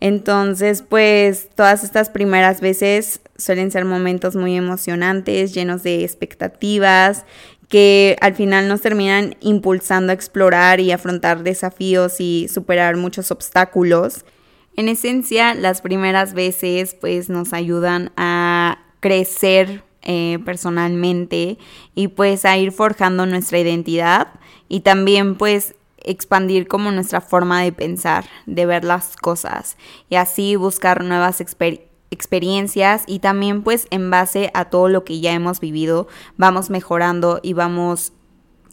Entonces 0.00 0.82
pues 0.82 1.48
todas 1.54 1.84
estas 1.84 2.10
primeras 2.10 2.60
veces 2.60 3.20
suelen 3.36 3.70
ser 3.70 3.84
momentos 3.84 4.34
muy 4.34 4.56
emocionantes, 4.56 5.54
llenos 5.54 5.82
de 5.82 6.02
expectativas 6.02 7.24
que 7.68 8.16
al 8.20 8.34
final 8.34 8.68
nos 8.68 8.80
terminan 8.80 9.36
impulsando 9.40 10.12
a 10.12 10.14
explorar 10.14 10.80
y 10.80 10.92
afrontar 10.92 11.42
desafíos 11.42 12.20
y 12.20 12.48
superar 12.52 12.96
muchos 12.96 13.30
obstáculos. 13.30 14.24
En 14.76 14.88
esencia, 14.88 15.54
las 15.54 15.80
primeras 15.80 16.34
veces 16.34 16.94
pues 17.00 17.28
nos 17.28 17.52
ayudan 17.52 18.12
a 18.16 18.78
crecer 19.00 19.82
eh, 20.02 20.38
personalmente 20.44 21.58
y 21.94 22.08
pues 22.08 22.44
a 22.44 22.56
ir 22.56 22.72
forjando 22.72 23.26
nuestra 23.26 23.58
identidad 23.58 24.28
y 24.68 24.80
también 24.80 25.36
pues 25.36 25.74
expandir 25.98 26.66
como 26.66 26.90
nuestra 26.90 27.20
forma 27.20 27.62
de 27.62 27.72
pensar, 27.72 28.24
de 28.46 28.66
ver 28.66 28.84
las 28.84 29.16
cosas 29.16 29.76
y 30.08 30.16
así 30.16 30.56
buscar 30.56 31.04
nuevas 31.04 31.40
experiencias 31.40 31.91
experiencias 32.12 33.04
y 33.06 33.18
también 33.18 33.62
pues 33.62 33.86
en 33.90 34.10
base 34.10 34.50
a 34.54 34.66
todo 34.66 34.88
lo 34.88 35.04
que 35.04 35.20
ya 35.20 35.32
hemos 35.32 35.60
vivido 35.60 36.06
vamos 36.36 36.70
mejorando 36.70 37.40
y 37.42 37.54
vamos 37.54 38.12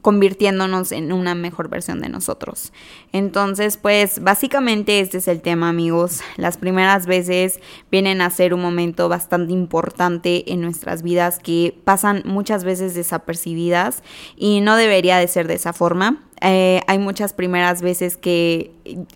convirtiéndonos 0.01 0.91
en 0.91 1.11
una 1.11 1.35
mejor 1.35 1.69
versión 1.69 2.01
de 2.01 2.09
nosotros. 2.09 2.71
Entonces, 3.11 3.77
pues 3.77 4.21
básicamente 4.23 4.99
este 4.99 5.17
es 5.17 5.27
el 5.27 5.41
tema, 5.41 5.69
amigos. 5.69 6.21
Las 6.37 6.57
primeras 6.57 7.05
veces 7.05 7.59
vienen 7.91 8.21
a 8.21 8.29
ser 8.29 8.53
un 8.53 8.61
momento 8.61 9.09
bastante 9.09 9.53
importante 9.53 10.51
en 10.51 10.61
nuestras 10.61 11.03
vidas 11.03 11.39
que 11.39 11.77
pasan 11.83 12.23
muchas 12.25 12.63
veces 12.63 12.93
desapercibidas 12.93 14.03
y 14.35 14.61
no 14.61 14.75
debería 14.75 15.17
de 15.17 15.27
ser 15.27 15.47
de 15.47 15.55
esa 15.55 15.73
forma. 15.73 16.23
Eh, 16.41 16.81
hay 16.87 16.99
muchas 16.99 17.33
primeras 17.33 17.81
veces 17.81 18.17
que 18.17 18.71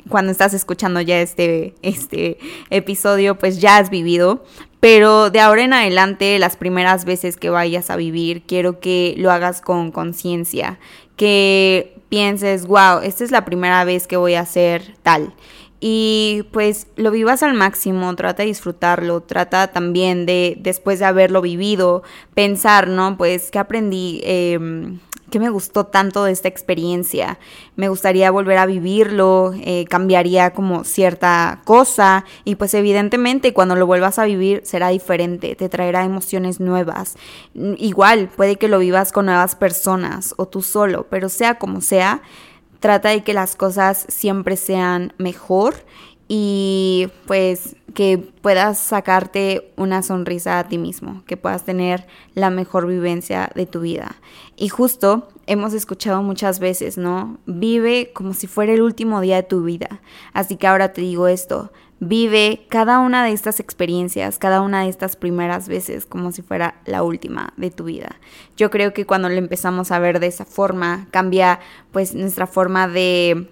cuando 0.09 0.31
estás 0.31 0.53
escuchando 0.53 1.01
ya 1.01 1.21
este, 1.21 1.75
este 1.81 2.37
episodio, 2.69 3.37
pues 3.37 3.59
ya 3.61 3.77
has 3.77 3.89
vivido. 3.89 4.43
Pero 4.79 5.29
de 5.29 5.39
ahora 5.39 5.63
en 5.63 5.73
adelante, 5.73 6.37
las 6.39 6.57
primeras 6.57 7.05
veces 7.05 7.37
que 7.37 7.49
vayas 7.49 7.89
a 7.89 7.95
vivir, 7.95 8.43
quiero 8.45 8.79
que 8.79 9.15
lo 9.17 9.31
hagas 9.31 9.61
con 9.61 9.91
conciencia. 9.91 10.79
Que 11.15 12.01
pienses, 12.09 12.67
wow, 12.67 12.99
esta 13.01 13.23
es 13.23 13.31
la 13.31 13.45
primera 13.45 13.85
vez 13.85 14.07
que 14.07 14.17
voy 14.17 14.33
a 14.33 14.41
hacer 14.41 14.95
tal 15.03 15.33
y 15.85 16.43
pues 16.53 16.87
lo 16.95 17.11
vivas 17.11 17.43
al 17.43 17.55
máximo, 17.55 18.15
trata 18.15 18.43
de 18.43 18.47
disfrutarlo, 18.47 19.19
trata 19.19 19.67
también 19.67 20.25
de, 20.25 20.55
después 20.61 20.99
de 20.99 21.05
haberlo 21.05 21.41
vivido, 21.41 22.03
pensar, 22.33 22.87
¿no? 22.87 23.17
Pues, 23.17 23.51
¿qué 23.51 23.59
aprendí? 23.59 24.21
Eh, 24.23 24.97
¿Qué 25.33 25.39
me 25.39 25.49
gustó 25.49 25.87
tanto 25.87 26.25
de 26.25 26.31
esta 26.31 26.47
experiencia? 26.47 27.39
Me 27.75 27.89
gustaría 27.89 28.29
volver 28.29 28.59
a 28.59 28.67
vivirlo, 28.67 29.51
eh, 29.55 29.85
cambiaría 29.89 30.51
como 30.51 30.83
cierta 30.83 31.61
cosa 31.65 32.23
y 32.45 32.53
pues 32.53 32.75
evidentemente 32.75 33.51
cuando 33.51 33.75
lo 33.75 33.87
vuelvas 33.87 34.19
a 34.19 34.25
vivir 34.25 34.61
será 34.63 34.89
diferente, 34.89 35.55
te 35.55 35.69
traerá 35.69 36.03
emociones 36.03 36.59
nuevas. 36.59 37.15
Mm, 37.55 37.73
igual, 37.79 38.29
puede 38.35 38.57
que 38.57 38.67
lo 38.67 38.77
vivas 38.77 39.11
con 39.11 39.25
nuevas 39.25 39.55
personas 39.55 40.35
o 40.37 40.47
tú 40.47 40.61
solo, 40.61 41.07
pero 41.09 41.29
sea 41.29 41.57
como 41.57 41.81
sea, 41.81 42.21
trata 42.79 43.09
de 43.09 43.23
que 43.23 43.33
las 43.33 43.55
cosas 43.55 44.05
siempre 44.09 44.55
sean 44.55 45.13
mejor 45.17 45.73
y 46.35 47.09
pues 47.27 47.75
que 47.93 48.17
puedas 48.17 48.79
sacarte 48.79 49.71
una 49.75 50.01
sonrisa 50.01 50.57
a 50.57 50.67
ti 50.67 50.79
mismo, 50.79 51.21
que 51.27 51.37
puedas 51.37 51.63
tener 51.63 52.07
la 52.33 52.49
mejor 52.49 52.87
vivencia 52.87 53.51
de 53.53 53.67
tu 53.67 53.81
vida. 53.81 54.15
Y 54.55 54.69
justo 54.69 55.29
hemos 55.45 55.73
escuchado 55.75 56.23
muchas 56.23 56.57
veces, 56.57 56.97
¿no? 56.97 57.37
Vive 57.45 58.13
como 58.15 58.33
si 58.33 58.47
fuera 58.47 58.73
el 58.73 58.81
último 58.81 59.21
día 59.21 59.35
de 59.35 59.43
tu 59.43 59.61
vida. 59.61 60.01
Así 60.33 60.55
que 60.55 60.65
ahora 60.65 60.91
te 60.91 61.01
digo 61.01 61.27
esto, 61.27 61.71
vive 61.99 62.65
cada 62.67 62.97
una 62.97 63.23
de 63.23 63.31
estas 63.31 63.59
experiencias, 63.59 64.39
cada 64.39 64.61
una 64.61 64.81
de 64.81 64.89
estas 64.89 65.15
primeras 65.15 65.67
veces 65.67 66.07
como 66.07 66.31
si 66.31 66.41
fuera 66.41 66.81
la 66.85 67.03
última 67.03 67.53
de 67.57 67.69
tu 67.69 67.83
vida. 67.83 68.15
Yo 68.57 68.71
creo 68.71 68.91
que 68.91 69.05
cuando 69.05 69.29
lo 69.29 69.35
empezamos 69.35 69.91
a 69.91 69.99
ver 69.99 70.19
de 70.19 70.27
esa 70.27 70.45
forma, 70.45 71.05
cambia 71.11 71.59
pues 71.91 72.15
nuestra 72.15 72.47
forma 72.47 72.87
de 72.87 73.51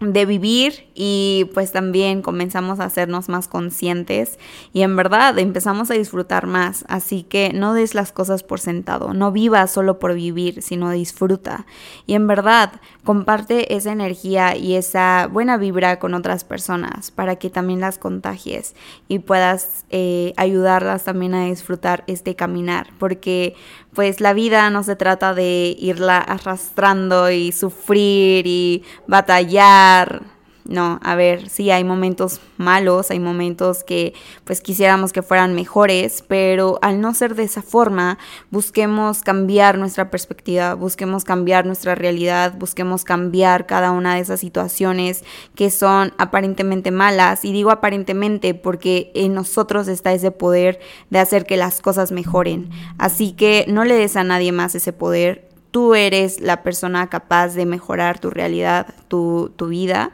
de 0.00 0.24
vivir 0.24 0.90
y 0.94 1.50
pues 1.52 1.72
también 1.72 2.22
comenzamos 2.22 2.80
a 2.80 2.84
hacernos 2.84 3.28
más 3.28 3.48
conscientes 3.48 4.38
y 4.72 4.80
en 4.80 4.96
verdad 4.96 5.38
empezamos 5.38 5.90
a 5.90 5.94
disfrutar 5.94 6.46
más. 6.46 6.84
Así 6.88 7.22
que 7.22 7.52
no 7.52 7.74
des 7.74 7.94
las 7.94 8.10
cosas 8.10 8.42
por 8.42 8.60
sentado, 8.60 9.12
no 9.12 9.30
vivas 9.30 9.70
solo 9.70 9.98
por 9.98 10.14
vivir, 10.14 10.62
sino 10.62 10.90
disfruta. 10.90 11.66
Y 12.06 12.14
en 12.14 12.26
verdad 12.26 12.80
comparte 13.04 13.74
esa 13.74 13.92
energía 13.92 14.56
y 14.56 14.74
esa 14.74 15.28
buena 15.30 15.58
vibra 15.58 15.98
con 15.98 16.14
otras 16.14 16.44
personas 16.44 17.10
para 17.10 17.36
que 17.36 17.50
también 17.50 17.80
las 17.80 17.98
contagies 17.98 18.74
y 19.06 19.18
puedas 19.18 19.84
eh, 19.90 20.32
ayudarlas 20.38 21.04
también 21.04 21.34
a 21.34 21.44
disfrutar 21.44 22.04
este 22.06 22.34
caminar. 22.36 22.88
Porque 22.98 23.54
pues 23.94 24.20
la 24.20 24.32
vida 24.32 24.70
no 24.70 24.82
se 24.82 24.96
trata 24.96 25.34
de 25.34 25.76
irla 25.78 26.18
arrastrando 26.18 27.30
y 27.30 27.52
sufrir 27.52 28.46
y 28.46 28.84
batallar. 29.06 30.22
No, 30.64 31.00
a 31.02 31.14
ver, 31.14 31.48
sí 31.48 31.70
hay 31.70 31.84
momentos 31.84 32.40
malos, 32.56 33.10
hay 33.10 33.18
momentos 33.18 33.82
que 33.82 34.14
pues 34.44 34.60
quisiéramos 34.60 35.12
que 35.12 35.22
fueran 35.22 35.54
mejores, 35.54 36.22
pero 36.26 36.78
al 36.82 37.00
no 37.00 37.14
ser 37.14 37.34
de 37.34 37.44
esa 37.44 37.62
forma, 37.62 38.18
busquemos 38.50 39.22
cambiar 39.22 39.78
nuestra 39.78 40.10
perspectiva, 40.10 40.74
busquemos 40.74 41.24
cambiar 41.24 41.66
nuestra 41.66 41.94
realidad, 41.94 42.54
busquemos 42.58 43.04
cambiar 43.04 43.66
cada 43.66 43.90
una 43.90 44.14
de 44.14 44.20
esas 44.20 44.40
situaciones 44.40 45.24
que 45.54 45.70
son 45.70 46.12
aparentemente 46.18 46.90
malas. 46.90 47.44
Y 47.44 47.52
digo 47.52 47.70
aparentemente 47.70 48.54
porque 48.54 49.10
en 49.14 49.34
nosotros 49.34 49.88
está 49.88 50.12
ese 50.12 50.30
poder 50.30 50.80
de 51.10 51.18
hacer 51.18 51.46
que 51.46 51.56
las 51.56 51.80
cosas 51.80 52.12
mejoren. 52.12 52.70
Así 52.98 53.32
que 53.32 53.64
no 53.68 53.84
le 53.84 53.94
des 53.94 54.16
a 54.16 54.24
nadie 54.24 54.52
más 54.52 54.74
ese 54.74 54.92
poder, 54.92 55.49
tú 55.70 55.94
eres 55.94 56.40
la 56.40 56.62
persona 56.62 57.08
capaz 57.08 57.54
de 57.54 57.66
mejorar 57.66 58.18
tu 58.18 58.30
realidad, 58.30 58.94
tu, 59.08 59.52
tu, 59.56 59.68
vida. 59.68 60.12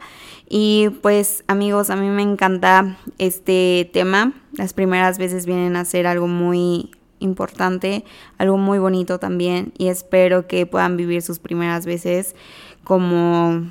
Y 0.49 0.89
pues 1.01 1.43
amigos, 1.47 1.89
a 1.89 1.95
mí 1.95 2.07
me 2.09 2.21
encanta 2.21 2.97
este 3.17 3.89
tema. 3.93 4.33
Las 4.53 4.73
primeras 4.73 5.17
veces 5.17 5.45
vienen 5.45 5.75
a 5.75 5.85
ser 5.85 6.07
algo 6.07 6.27
muy 6.27 6.91
importante, 7.19 8.05
algo 8.37 8.57
muy 8.57 8.79
bonito 8.79 9.19
también. 9.19 9.73
Y 9.77 9.87
espero 9.87 10.47
que 10.47 10.65
puedan 10.65 10.97
vivir 10.97 11.21
sus 11.21 11.39
primeras 11.39 11.85
veces 11.85 12.35
como 12.83 13.69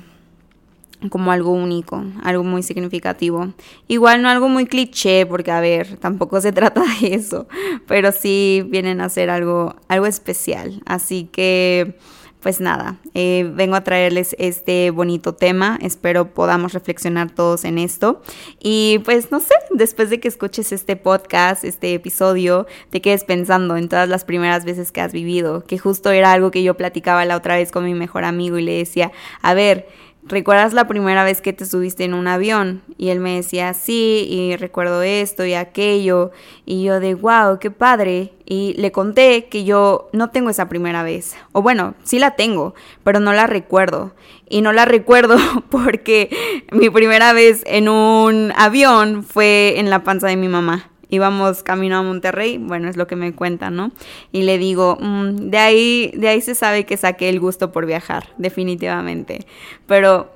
como 1.09 1.31
algo 1.31 1.51
único, 1.51 2.03
algo 2.23 2.43
muy 2.43 2.63
significativo. 2.63 3.53
Igual 3.87 4.21
no 4.21 4.29
algo 4.29 4.49
muy 4.49 4.65
cliché, 4.65 5.25
porque 5.25 5.51
a 5.51 5.61
ver, 5.61 5.97
tampoco 5.97 6.41
se 6.41 6.51
trata 6.53 6.83
de 7.01 7.13
eso, 7.13 7.47
pero 7.87 8.11
sí 8.11 8.63
vienen 8.67 9.01
a 9.01 9.09
ser 9.09 9.29
algo, 9.29 9.75
algo 9.87 10.05
especial. 10.05 10.81
Así 10.85 11.29
que, 11.31 11.97
pues 12.39 12.61
nada, 12.61 12.97
eh, 13.13 13.49
vengo 13.53 13.75
a 13.75 13.83
traerles 13.83 14.35
este 14.39 14.89
bonito 14.89 15.33
tema, 15.35 15.77
espero 15.81 16.33
podamos 16.33 16.73
reflexionar 16.73 17.29
todos 17.29 17.63
en 17.63 17.77
esto. 17.77 18.21
Y 18.59 18.99
pues 19.05 19.31
no 19.31 19.39
sé, 19.39 19.53
después 19.71 20.09
de 20.09 20.19
que 20.19 20.27
escuches 20.27 20.71
este 20.71 20.95
podcast, 20.95 21.63
este 21.63 21.93
episodio, 21.93 22.65
te 22.89 23.01
quedes 23.01 23.23
pensando 23.23 23.77
en 23.77 23.87
todas 23.87 24.09
las 24.09 24.25
primeras 24.25 24.65
veces 24.65 24.91
que 24.91 25.01
has 25.01 25.11
vivido, 25.11 25.63
que 25.65 25.77
justo 25.77 26.09
era 26.09 26.31
algo 26.31 26.49
que 26.49 26.63
yo 26.63 26.75
platicaba 26.75 27.25
la 27.25 27.37
otra 27.37 27.55
vez 27.55 27.71
con 27.71 27.83
mi 27.83 27.93
mejor 27.93 28.23
amigo 28.23 28.57
y 28.57 28.63
le 28.63 28.77
decía, 28.77 29.11
a 29.41 29.53
ver, 29.53 29.87
¿recuerdas 30.27 30.73
la 30.73 30.87
primera 30.87 31.23
vez 31.23 31.41
que 31.41 31.53
te 31.53 31.65
subiste 31.65 32.03
en 32.03 32.13
un 32.13 32.27
avión? 32.27 32.81
Y 32.97 33.09
él 33.09 33.19
me 33.19 33.35
decía, 33.35 33.73
sí, 33.73 34.27
y 34.29 34.55
recuerdo 34.55 35.01
esto 35.01 35.45
y 35.45 35.53
aquello. 35.53 36.31
Y 36.65 36.83
yo 36.83 36.99
de, 36.99 37.13
wow, 37.13 37.59
qué 37.59 37.71
padre. 37.71 38.33
Y 38.45 38.73
le 38.77 38.91
conté 38.91 39.47
que 39.49 39.63
yo 39.63 40.09
no 40.13 40.29
tengo 40.29 40.49
esa 40.49 40.69
primera 40.69 41.03
vez. 41.03 41.35
O 41.51 41.61
bueno, 41.61 41.95
sí 42.03 42.19
la 42.19 42.35
tengo, 42.35 42.75
pero 43.03 43.19
no 43.19 43.33
la 43.33 43.47
recuerdo. 43.47 44.13
Y 44.49 44.61
no 44.61 44.73
la 44.73 44.85
recuerdo 44.85 45.37
porque 45.69 46.29
mi 46.71 46.89
primera 46.89 47.33
vez 47.33 47.63
en 47.65 47.89
un 47.89 48.53
avión 48.55 49.23
fue 49.23 49.75
en 49.77 49.89
la 49.89 50.03
panza 50.03 50.27
de 50.27 50.37
mi 50.37 50.47
mamá 50.47 50.89
íbamos 51.09 51.63
camino 51.63 51.97
a 51.97 52.03
Monterrey, 52.03 52.57
bueno, 52.57 52.89
es 52.89 52.97
lo 52.97 53.07
que 53.07 53.15
me 53.15 53.33
cuentan, 53.33 53.75
¿no? 53.75 53.91
Y 54.31 54.43
le 54.43 54.57
digo, 54.57 54.97
mm, 54.99 55.49
de 55.49 55.57
ahí, 55.57 56.11
de 56.15 56.27
ahí 56.29 56.41
se 56.41 56.55
sabe 56.55 56.85
que 56.85 56.97
saqué 56.97 57.29
el 57.29 57.39
gusto 57.39 57.71
por 57.71 57.85
viajar, 57.85 58.29
definitivamente. 58.37 59.45
Pero 59.85 60.33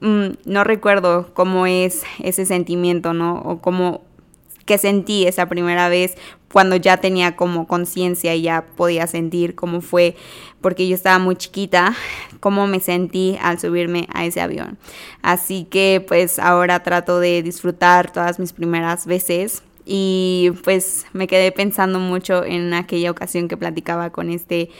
mm, 0.00 0.26
no 0.46 0.64
recuerdo 0.64 1.32
cómo 1.34 1.66
es 1.66 2.04
ese 2.22 2.46
sentimiento, 2.46 3.12
¿no? 3.14 3.40
O 3.40 3.60
cómo 3.60 4.02
que 4.64 4.78
sentí 4.78 5.26
esa 5.26 5.48
primera 5.48 5.88
vez 5.88 6.16
cuando 6.52 6.76
ya 6.76 6.98
tenía 6.98 7.34
como 7.34 7.66
conciencia 7.66 8.34
y 8.34 8.42
ya 8.42 8.66
podía 8.76 9.06
sentir 9.06 9.54
cómo 9.54 9.80
fue, 9.80 10.14
porque 10.60 10.86
yo 10.86 10.94
estaba 10.94 11.18
muy 11.18 11.34
chiquita, 11.34 11.94
cómo 12.40 12.66
me 12.66 12.78
sentí 12.78 13.38
al 13.40 13.58
subirme 13.58 14.06
a 14.12 14.24
ese 14.24 14.40
avión. 14.40 14.78
Así 15.22 15.64
que 15.64 16.04
pues 16.06 16.38
ahora 16.38 16.82
trato 16.82 17.20
de 17.20 17.42
disfrutar 17.42 18.12
todas 18.12 18.38
mis 18.38 18.52
primeras 18.52 19.06
veces 19.06 19.62
y 19.84 20.52
pues 20.64 21.06
me 21.12 21.26
quedé 21.26 21.52
pensando 21.52 21.98
mucho 21.98 22.44
en 22.44 22.74
aquella 22.74 23.10
ocasión 23.10 23.48
que 23.48 23.56
platicaba 23.56 24.10
con 24.10 24.30
este, 24.30 24.70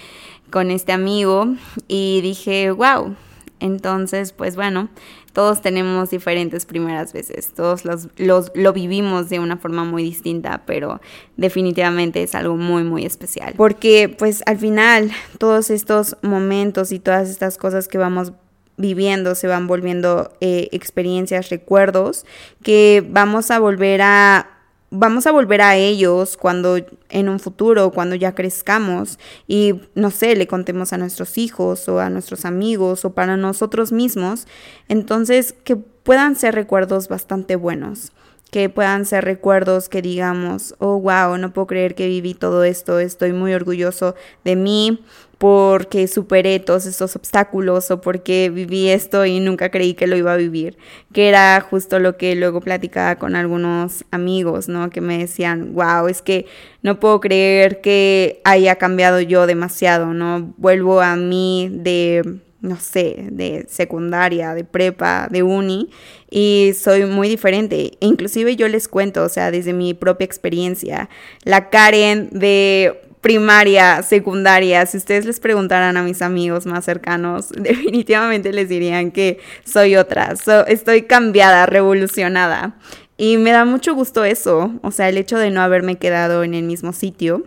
con 0.50 0.71
este 0.71 0.92
amigo 0.92 1.49
y 1.88 2.21
dije, 2.23 2.71
wow, 2.71 3.16
entonces 3.61 4.32
pues 4.32 4.56
bueno, 4.56 4.88
todos 5.32 5.62
tenemos 5.62 6.11
diferentes 6.11 6.66
primeras 6.66 7.12
veces, 7.12 7.52
todos 7.54 7.85
los, 7.85 8.09
los, 8.16 8.52
lo 8.54 8.73
vivimos 8.73 9.28
de 9.28 9.40
una 9.40 9.56
forma 9.56 9.85
muy 9.85 10.02
distinta, 10.02 10.62
pero 10.66 11.00
definitivamente 11.37 12.23
es 12.23 12.35
algo 12.35 12.56
muy, 12.56 12.85
muy 12.85 13.04
especial. 13.04 13.54
Porque 13.56 14.14
pues 14.16 14.42
al 14.47 14.59
final 14.59 15.11
todos 15.38 15.71
estos 15.71 16.16
momentos 16.23 16.92
y 16.92 16.99
todas 16.99 17.30
estas 17.30 17.56
cosas 17.56 17.88
que 17.88 17.99
vamos 17.99 18.32
viviendo 18.76 19.35
se 19.35 19.47
van 19.47 19.66
volviendo 19.66 20.32
eh, 20.40 20.68
experiencias, 20.73 21.50
recuerdos 21.50 22.25
que 22.62 23.04
vamos 23.09 23.50
a 23.50 23.59
volver 23.59 24.02
a 24.02 24.51
vamos 24.92 25.26
a 25.26 25.32
volver 25.32 25.62
a 25.62 25.76
ellos 25.76 26.37
cuando 26.37 26.76
en 27.08 27.28
un 27.28 27.40
futuro, 27.40 27.90
cuando 27.92 28.14
ya 28.14 28.34
crezcamos 28.34 29.18
y 29.49 29.80
no 29.94 30.11
sé, 30.11 30.37
le 30.37 30.46
contemos 30.46 30.92
a 30.92 30.99
nuestros 30.99 31.38
hijos 31.38 31.88
o 31.88 31.99
a 31.99 32.11
nuestros 32.11 32.44
amigos 32.44 33.04
o 33.06 33.14
para 33.14 33.38
nosotros 33.38 33.90
mismos, 33.90 34.46
entonces 34.88 35.54
que 35.64 35.76
puedan 35.76 36.37
ser 36.37 36.54
recuerdos 36.54 37.08
bastante 37.08 37.56
buenos 37.56 38.12
que 38.52 38.68
puedan 38.68 39.06
ser 39.06 39.25
recuerdos 39.25 39.88
que 39.88 40.02
digamos, 40.02 40.75
oh, 40.78 41.00
wow, 41.00 41.38
no 41.38 41.54
puedo 41.54 41.66
creer 41.66 41.94
que 41.94 42.06
viví 42.06 42.35
todo 42.35 42.64
esto, 42.64 42.99
estoy 42.99 43.32
muy 43.32 43.54
orgulloso 43.54 44.14
de 44.44 44.56
mí 44.56 45.02
porque 45.38 46.06
superé 46.06 46.61
todos 46.61 46.85
estos 46.85 47.16
obstáculos 47.16 47.90
o 47.90 48.02
porque 48.02 48.50
viví 48.50 48.90
esto 48.90 49.25
y 49.25 49.40
nunca 49.40 49.71
creí 49.71 49.94
que 49.94 50.06
lo 50.06 50.16
iba 50.16 50.35
a 50.35 50.37
vivir, 50.37 50.76
que 51.14 51.30
era 51.30 51.59
justo 51.62 51.99
lo 51.99 52.18
que 52.18 52.35
luego 52.35 52.61
platicaba 52.61 53.16
con 53.16 53.37
algunos 53.37 54.04
amigos, 54.11 54.68
¿no? 54.68 54.90
Que 54.90 55.00
me 55.00 55.16
decían, 55.16 55.73
wow, 55.73 56.09
es 56.09 56.21
que 56.21 56.44
no 56.82 57.00
puedo 57.00 57.21
creer 57.21 57.80
que 57.80 58.42
haya 58.44 58.76
cambiado 58.76 59.18
yo 59.23 59.47
demasiado, 59.47 60.12
¿no? 60.12 60.52
Vuelvo 60.59 61.00
a 61.00 61.16
mí 61.16 61.71
de 61.73 62.38
no 62.62 62.78
sé, 62.78 63.26
de 63.31 63.66
secundaria, 63.69 64.54
de 64.54 64.64
prepa, 64.64 65.28
de 65.31 65.42
uni, 65.42 65.90
y 66.31 66.73
soy 66.78 67.04
muy 67.04 67.28
diferente. 67.28 67.92
Inclusive 68.00 68.57
yo 68.57 68.69
les 68.69 68.88
cuento, 68.88 69.25
o 69.25 69.28
sea, 69.28 69.50
desde 69.50 69.73
mi 69.73 69.95
propia 69.95 70.25
experiencia, 70.25 71.11
la 71.45 71.69
Karen 71.69 72.31
de 72.31 73.00
primaria, 73.21 74.02
secundaria, 74.02 74.85
si 74.87 74.97
ustedes 74.97 75.25
les 75.25 75.40
preguntaran 75.40 75.97
a 75.97 76.02
mis 76.02 76.23
amigos 76.23 76.66
más 76.66 76.85
cercanos, 76.85 77.50
definitivamente 77.57 78.52
les 78.52 78.69
dirían 78.69 79.11
que 79.11 79.38
soy 79.64 79.97
otra, 79.97 80.35
estoy 80.66 81.02
cambiada, 81.02 81.66
revolucionada. 81.66 82.76
Y 83.16 83.37
me 83.37 83.52
da 83.52 83.64
mucho 83.64 83.95
gusto 83.95 84.25
eso, 84.25 84.73
o 84.83 84.90
sea, 84.90 85.09
el 85.09 85.19
hecho 85.19 85.38
de 85.38 85.50
no 85.50 85.61
haberme 85.61 85.97
quedado 85.97 86.42
en 86.42 86.54
el 86.54 86.64
mismo 86.64 86.92
sitio 86.92 87.45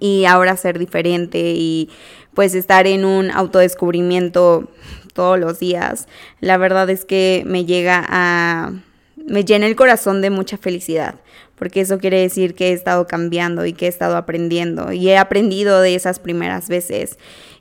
y 0.00 0.24
ahora 0.24 0.56
ser 0.56 0.78
diferente 0.78 1.54
y 1.56 1.90
pues 2.34 2.54
estar 2.54 2.86
en 2.86 3.04
un 3.04 3.30
autodescubrimiento 3.30 4.70
todos 5.12 5.38
los 5.38 5.58
días, 5.58 6.06
la 6.40 6.56
verdad 6.56 6.88
es 6.90 7.04
que 7.04 7.42
me 7.46 7.64
llega 7.64 8.04
a... 8.08 8.72
me 9.16 9.44
llena 9.44 9.66
el 9.66 9.74
corazón 9.74 10.22
de 10.22 10.30
mucha 10.30 10.56
felicidad, 10.56 11.16
porque 11.56 11.80
eso 11.80 11.98
quiere 11.98 12.20
decir 12.20 12.54
que 12.54 12.68
he 12.68 12.72
estado 12.72 13.06
cambiando 13.06 13.66
y 13.66 13.72
que 13.72 13.86
he 13.86 13.88
estado 13.88 14.16
aprendiendo 14.16 14.92
y 14.92 15.08
he 15.08 15.18
aprendido 15.18 15.80
de 15.80 15.94
esas 15.96 16.20
primeras 16.20 16.68
veces 16.68 17.18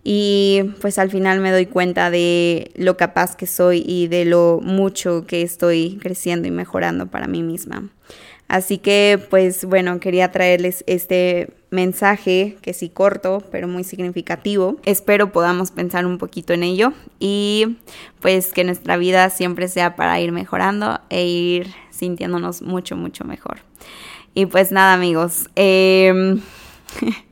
y 0.10 0.62
pues 0.80 1.00
al 1.00 1.12
final 1.12 1.42
me 1.42 1.52
doy 1.52 1.66
cuenta 1.66 2.10
de 2.10 2.72
lo 2.76 2.96
capaz 2.96 3.36
que 3.36 3.46
soy 3.46 3.84
y 3.86 4.08
de 4.08 4.24
lo 4.24 4.62
mucho 4.64 5.26
que 5.28 5.42
estoy 5.42 5.98
creciendo 6.02 6.48
y 6.48 6.52
mejorando 6.52 7.08
para 7.08 7.28
mí 7.28 7.44
misma. 7.44 7.90
Así 8.48 8.78
que 8.78 9.20
pues 9.30 9.66
bueno, 9.66 10.00
quería 10.00 10.32
traerles 10.32 10.86
este 10.88 11.50
mensaje 11.70 12.58
que 12.62 12.74
sí 12.74 12.90
corto, 12.90 13.44
pero 13.52 13.68
muy 13.68 13.84
significativo. 13.84 14.78
Espero 14.86 15.32
podamos 15.32 15.72
pensar 15.72 16.06
un 16.06 16.18
poquito 16.18 16.54
en 16.54 16.64
ello 16.64 16.94
y 17.20 17.78
pues 18.22 18.52
que 18.54 18.64
nuestra 18.64 18.98
vida 18.98 19.30
siempre 19.30 19.68
sea 19.68 19.96
para 19.96 20.20
ir 20.20 20.32
mejorando 20.32 21.00
e 21.10 21.26
ir 21.26 21.74
sintiéndonos 21.90 22.62
mucho, 22.62 22.96
mucho 22.96 23.26
mejor. 23.26 23.60
Y 24.34 24.46
pues 24.46 24.72
nada 24.72 24.94
amigos, 24.94 25.50
em, 25.56 26.42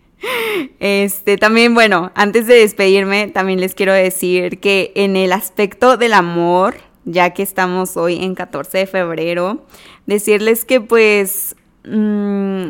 Este, 0.80 1.38
también, 1.38 1.74
bueno, 1.74 2.12
antes 2.16 2.48
de 2.48 2.56
despedirme, 2.56 3.28
también 3.28 3.60
les 3.60 3.76
quiero 3.76 3.94
decir 3.94 4.60
que 4.60 4.92
en 4.96 5.16
el 5.16 5.32
aspecto 5.32 5.98
del 5.98 6.14
amor, 6.14 6.76
ya 7.06 7.32
que 7.32 7.44
estamos 7.44 7.98
hoy 7.98 8.24
en 8.24 8.36
14 8.36 8.80
de 8.80 8.88
febrero, 8.88 9.66
decirles 10.06 10.66
que 10.66 10.82
pues 10.82 11.56
mm, 11.84 12.68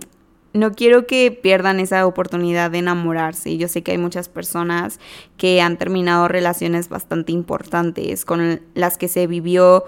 no 0.55 0.71
quiero 0.71 1.05
que 1.05 1.31
pierdan 1.31 1.81
esa 1.81 2.07
oportunidad 2.07 2.71
de 2.71 2.77
enamorarse. 2.77 3.57
Yo 3.57 3.67
sé 3.67 3.83
que 3.83 3.91
hay 3.91 3.97
muchas 3.97 4.29
personas 4.29 5.01
que 5.35 5.59
han 5.61 5.77
terminado 5.77 6.29
relaciones 6.29 6.87
bastante 6.87 7.33
importantes 7.33 8.23
con 8.23 8.61
las 8.73 8.97
que 8.97 9.09
se 9.09 9.27
vivió 9.27 9.83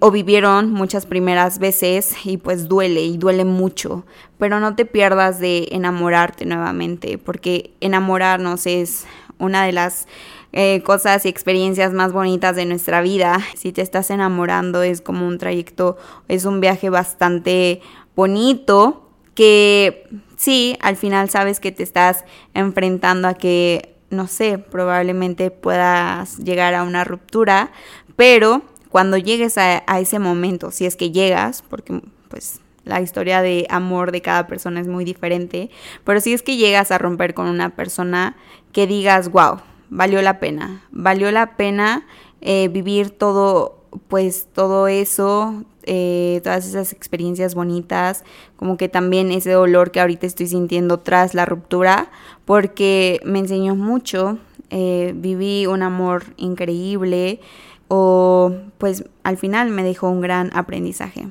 o 0.00 0.10
vivieron 0.10 0.72
muchas 0.72 1.06
primeras 1.06 1.60
veces 1.60 2.16
y 2.24 2.38
pues 2.38 2.68
duele 2.68 3.04
y 3.04 3.18
duele 3.18 3.44
mucho. 3.44 4.04
Pero 4.36 4.58
no 4.58 4.74
te 4.74 4.84
pierdas 4.84 5.38
de 5.38 5.68
enamorarte 5.70 6.44
nuevamente 6.44 7.16
porque 7.16 7.72
enamorarnos 7.80 8.66
es 8.66 9.06
una 9.38 9.64
de 9.64 9.72
las 9.72 10.08
eh, 10.52 10.82
cosas 10.82 11.24
y 11.24 11.28
experiencias 11.28 11.92
más 11.92 12.12
bonitas 12.12 12.56
de 12.56 12.66
nuestra 12.66 13.00
vida. 13.00 13.38
Si 13.56 13.70
te 13.70 13.82
estás 13.82 14.10
enamorando 14.10 14.82
es 14.82 15.02
como 15.02 15.28
un 15.28 15.38
trayecto, 15.38 15.98
es 16.26 16.46
un 16.46 16.60
viaje 16.60 16.90
bastante 16.90 17.80
bonito 18.16 19.06
que 19.40 20.06
sí, 20.36 20.76
al 20.82 20.96
final 20.96 21.30
sabes 21.30 21.60
que 21.60 21.72
te 21.72 21.82
estás 21.82 22.26
enfrentando 22.52 23.26
a 23.26 23.32
que, 23.32 23.96
no 24.10 24.26
sé, 24.26 24.58
probablemente 24.58 25.50
puedas 25.50 26.36
llegar 26.36 26.74
a 26.74 26.82
una 26.82 27.04
ruptura, 27.04 27.72
pero 28.16 28.60
cuando 28.90 29.16
llegues 29.16 29.56
a, 29.56 29.78
ese 29.98 30.18
momento, 30.18 30.70
si 30.70 30.84
es 30.84 30.94
que 30.94 31.10
llegas, 31.10 31.62
porque 31.62 32.02
pues 32.28 32.60
la 32.84 33.00
historia 33.00 33.40
de 33.40 33.66
amor 33.70 34.12
de 34.12 34.20
cada 34.20 34.46
persona 34.46 34.78
es 34.78 34.88
muy 34.88 35.06
diferente, 35.06 35.70
pero 36.04 36.20
si 36.20 36.34
es 36.34 36.42
que 36.42 36.58
llegas 36.58 36.90
a 36.90 36.98
romper 36.98 37.32
con 37.32 37.46
una 37.46 37.70
persona 37.70 38.36
que 38.72 38.86
digas, 38.86 39.30
wow, 39.30 39.62
valió 39.88 40.20
la 40.20 40.38
pena, 40.38 40.84
valió 40.90 41.30
la 41.30 41.56
pena 41.56 42.06
eh, 42.42 42.68
vivir 42.68 43.08
todo, 43.08 43.86
pues 44.08 44.48
todo 44.52 44.86
eso, 44.86 45.64
eh, 45.92 46.40
todas 46.44 46.68
esas 46.68 46.92
experiencias 46.92 47.56
bonitas, 47.56 48.22
como 48.54 48.76
que 48.76 48.88
también 48.88 49.32
ese 49.32 49.50
dolor 49.50 49.90
que 49.90 49.98
ahorita 49.98 50.24
estoy 50.24 50.46
sintiendo 50.46 51.00
tras 51.00 51.34
la 51.34 51.46
ruptura, 51.46 52.12
porque 52.44 53.20
me 53.24 53.40
enseñó 53.40 53.74
mucho, 53.74 54.38
eh, 54.70 55.12
viví 55.16 55.66
un 55.66 55.82
amor 55.82 56.22
increíble 56.36 57.40
o 57.88 58.52
pues 58.78 59.02
al 59.24 59.36
final 59.36 59.70
me 59.70 59.82
dejó 59.82 60.10
un 60.10 60.20
gran 60.20 60.56
aprendizaje. 60.56 61.26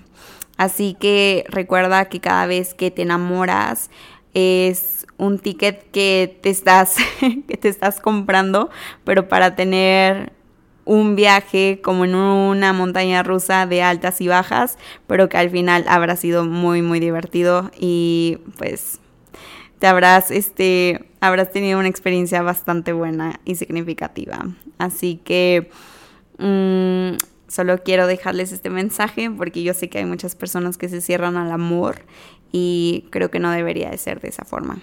Así 0.57 0.93
que 0.99 1.45
recuerda 1.47 2.09
que 2.09 2.19
cada 2.19 2.45
vez 2.45 2.73
que 2.73 2.91
te 2.91 3.03
enamoras, 3.03 3.89
es 4.33 5.07
un 5.17 5.39
ticket 5.39 5.89
que 5.91 6.37
te 6.41 6.49
estás 6.49 6.97
que 7.47 7.55
te 7.55 7.69
estás 7.69 8.01
comprando, 8.01 8.69
pero 9.05 9.29
para 9.29 9.55
tener 9.55 10.33
un 10.89 11.15
viaje 11.15 11.81
como 11.83 12.03
en 12.03 12.15
una 12.15 12.73
montaña 12.73 13.21
rusa 13.21 13.67
de 13.67 13.83
altas 13.83 14.21
y 14.21 14.27
bajas, 14.27 14.79
pero 15.05 15.29
que 15.29 15.37
al 15.37 15.51
final 15.51 15.85
habrá 15.87 16.15
sido 16.15 16.45
muy 16.45 16.81
muy 16.81 16.99
divertido 16.99 17.69
y 17.79 18.39
pues 18.57 18.99
te 19.77 19.85
habrás 19.85 20.31
este 20.31 21.05
habrás 21.19 21.51
tenido 21.51 21.77
una 21.77 21.87
experiencia 21.87 22.41
bastante 22.41 22.91
buena 22.91 23.39
y 23.45 23.53
significativa. 23.53 24.47
Así 24.79 25.21
que 25.23 25.69
mm, 26.39 27.17
solo 27.47 27.83
quiero 27.83 28.07
dejarles 28.07 28.51
este 28.51 28.71
mensaje 28.71 29.29
porque 29.29 29.61
yo 29.61 29.75
sé 29.75 29.89
que 29.89 29.99
hay 29.99 30.05
muchas 30.05 30.35
personas 30.35 30.79
que 30.79 30.89
se 30.89 31.01
cierran 31.01 31.37
al 31.37 31.51
amor 31.51 32.01
y 32.51 33.05
creo 33.11 33.29
que 33.29 33.37
no 33.37 33.51
debería 33.51 33.91
de 33.91 33.97
ser 33.99 34.21
de 34.21 34.29
esa 34.29 34.43
forma. 34.43 34.79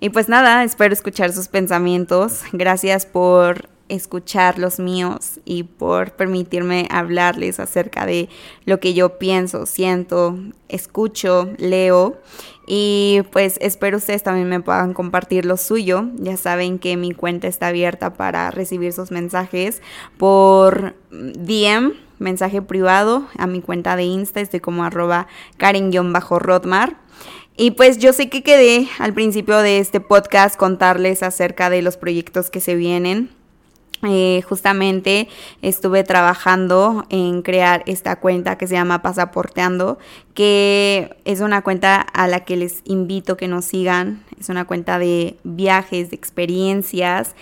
Y 0.00 0.08
pues 0.08 0.30
nada, 0.30 0.64
espero 0.64 0.94
escuchar 0.94 1.30
sus 1.30 1.48
pensamientos. 1.48 2.42
Gracias 2.52 3.04
por 3.04 3.75
escuchar 3.88 4.58
los 4.58 4.78
míos 4.78 5.40
y 5.44 5.62
por 5.64 6.12
permitirme 6.12 6.88
hablarles 6.90 7.60
acerca 7.60 8.06
de 8.06 8.28
lo 8.64 8.80
que 8.80 8.94
yo 8.94 9.18
pienso, 9.18 9.66
siento, 9.66 10.38
escucho, 10.68 11.50
leo 11.58 12.20
y 12.66 13.22
pues 13.30 13.58
espero 13.60 13.98
ustedes 13.98 14.24
también 14.24 14.48
me 14.48 14.60
puedan 14.60 14.92
compartir 14.92 15.46
lo 15.46 15.56
suyo. 15.56 16.06
Ya 16.16 16.36
saben 16.36 16.78
que 16.78 16.96
mi 16.96 17.12
cuenta 17.12 17.46
está 17.46 17.68
abierta 17.68 18.14
para 18.14 18.50
recibir 18.50 18.92
sus 18.92 19.12
mensajes 19.12 19.82
por 20.18 20.96
DM, 21.10 21.92
mensaje 22.18 22.60
privado 22.62 23.26
a 23.38 23.46
mi 23.46 23.60
cuenta 23.60 23.94
de 23.94 24.02
Insta, 24.02 24.40
estoy 24.40 24.60
como 24.60 24.84
arroba 24.84 25.28
Karen-Rodmar. 25.58 26.96
Y 27.56 27.70
pues 27.70 27.98
yo 27.98 28.12
sé 28.12 28.28
que 28.28 28.42
quedé 28.42 28.88
al 28.98 29.14
principio 29.14 29.58
de 29.58 29.78
este 29.78 30.00
podcast 30.00 30.56
contarles 30.56 31.22
acerca 31.22 31.70
de 31.70 31.80
los 31.80 31.96
proyectos 31.96 32.50
que 32.50 32.60
se 32.60 32.74
vienen. 32.74 33.30
Eh, 34.02 34.42
justamente 34.46 35.28
estuve 35.62 36.04
trabajando 36.04 37.06
en 37.08 37.42
crear 37.42 37.82
esta 37.86 38.16
cuenta 38.16 38.58
que 38.58 38.66
se 38.66 38.74
llama 38.74 39.00
Pasaporteando, 39.00 39.98
que 40.34 41.16
es 41.24 41.40
una 41.40 41.62
cuenta 41.62 41.96
a 42.00 42.28
la 42.28 42.40
que 42.40 42.56
les 42.56 42.82
invito 42.84 43.36
que 43.36 43.48
nos 43.48 43.64
sigan. 43.64 44.22
Es 44.38 44.48
una 44.50 44.66
cuenta 44.66 44.98
de 44.98 45.38
viajes, 45.44 46.10
de 46.10 46.16
experiencias, 46.16 47.34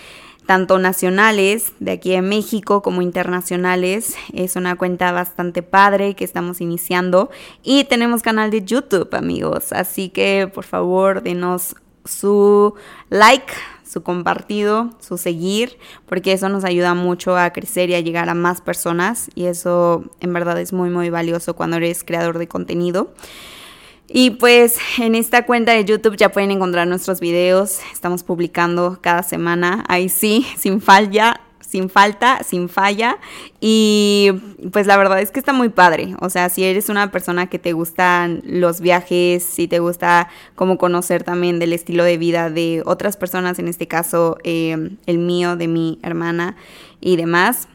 tanto 0.47 0.79
nacionales 0.79 1.73
de 1.81 1.93
aquí 1.93 2.13
en 2.13 2.29
México 2.29 2.83
como 2.83 3.03
internacionales. 3.03 4.15
Es 4.33 4.55
una 4.57 4.77
cuenta 4.77 5.11
bastante 5.11 5.63
padre 5.63 6.15
que 6.15 6.25
estamos 6.25 6.61
iniciando 6.61 7.31
y 7.63 7.85
tenemos 7.85 8.23
canal 8.23 8.51
de 8.51 8.65
YouTube, 8.65 9.13
amigos. 9.15 9.73
Así 9.73 10.09
que 10.09 10.49
por 10.53 10.65
favor, 10.65 11.23
denos 11.23 11.75
su 12.05 12.75
like, 13.11 13.53
su 13.85 14.03
compartido, 14.03 14.91
su 15.01 15.19
seguir, 15.19 15.79
porque 16.07 16.33
eso 16.33 16.49
nos 16.49 16.65
ayuda 16.65 16.95
mucho 16.95 17.37
a 17.37 17.51
crecer 17.51 17.91
y 17.91 17.95
a 17.95 18.01
llegar 18.01 18.29
a 18.29 18.35
más 18.35 18.61
personas 18.61 19.31
y 19.35 19.45
eso 19.47 20.05
en 20.21 20.33
verdad 20.33 20.61
es 20.61 20.73
muy 20.73 20.91
muy 20.91 21.11
valioso 21.11 21.55
cuando 21.55 21.77
eres 21.77 22.05
creador 22.05 22.39
de 22.39 22.49
contenido. 22.49 23.13
Y 24.07 24.31
pues 24.31 24.79
en 24.99 25.15
esta 25.15 25.47
cuenta 25.47 25.73
de 25.73 25.85
YouTube 25.85 26.17
ya 26.17 26.31
pueden 26.31 26.51
encontrar 26.51 26.87
nuestros 26.87 27.21
videos, 27.21 27.81
estamos 27.93 28.23
publicando 28.23 28.99
cada 29.01 29.23
semana, 29.23 29.85
ahí 29.89 30.09
sí, 30.09 30.47
sin 30.59 30.81
falla, 30.81 31.41
sin 31.75 31.91
falta, 31.91 32.39
sin 32.45 32.69
falla. 32.69 33.19
Y 33.61 34.31
pues 34.71 34.87
la 34.87 34.97
verdad 34.97 35.21
es 35.21 35.33
que 35.33 35.41
está 35.41 35.53
muy 35.53 35.71
padre. 35.71 36.15
O 36.21 36.31
sea, 36.31 36.49
si 36.49 36.63
eres 36.63 36.89
una 36.89 37.11
persona 37.11 37.49
que 37.49 37.59
te 37.59 37.73
gustan 37.73 38.43
los 38.45 38.81
viajes, 38.81 39.43
si 39.43 39.67
te 39.67 39.81
gusta 39.81 40.29
como 40.55 40.79
conocer 40.79 41.25
también 41.25 41.59
del 41.59 41.73
estilo 41.73 42.05
de 42.05 42.17
vida 42.17 42.49
de 42.49 42.85
otras 42.87 43.17
personas, 43.17 43.59
en 43.59 43.67
este 43.67 43.89
caso 43.89 44.39
eh, 44.45 44.97
el 45.07 45.19
mío, 45.19 45.57
de 45.57 45.67
mi 45.67 45.99
hermana 46.05 46.55
y 47.01 47.17
demás 47.17 47.67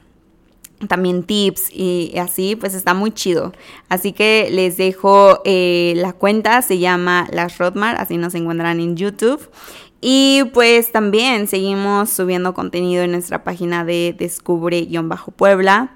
también 0.88 1.24
tips 1.24 1.72
y 1.74 2.14
así, 2.18 2.56
pues 2.56 2.74
está 2.74 2.94
muy 2.94 3.12
chido. 3.12 3.52
Así 3.90 4.14
que 4.14 4.48
les 4.50 4.78
dejo 4.78 5.42
eh, 5.44 5.92
la 5.98 6.14
cuenta, 6.14 6.62
se 6.62 6.80
llama 6.80 7.28
Las 7.34 7.58
Rodmar, 7.58 8.00
así 8.00 8.16
nos 8.16 8.34
encuentran 8.34 8.80
en 8.80 8.96
YouTube. 8.96 9.42
Y 10.02 10.44
pues 10.54 10.92
también 10.92 11.48
seguimos 11.48 12.10
subiendo 12.10 12.54
contenido 12.54 13.04
en 13.04 13.12
nuestra 13.12 13.44
página 13.44 13.84
de 13.84 14.16
Descubre-Puebla. 14.18 15.92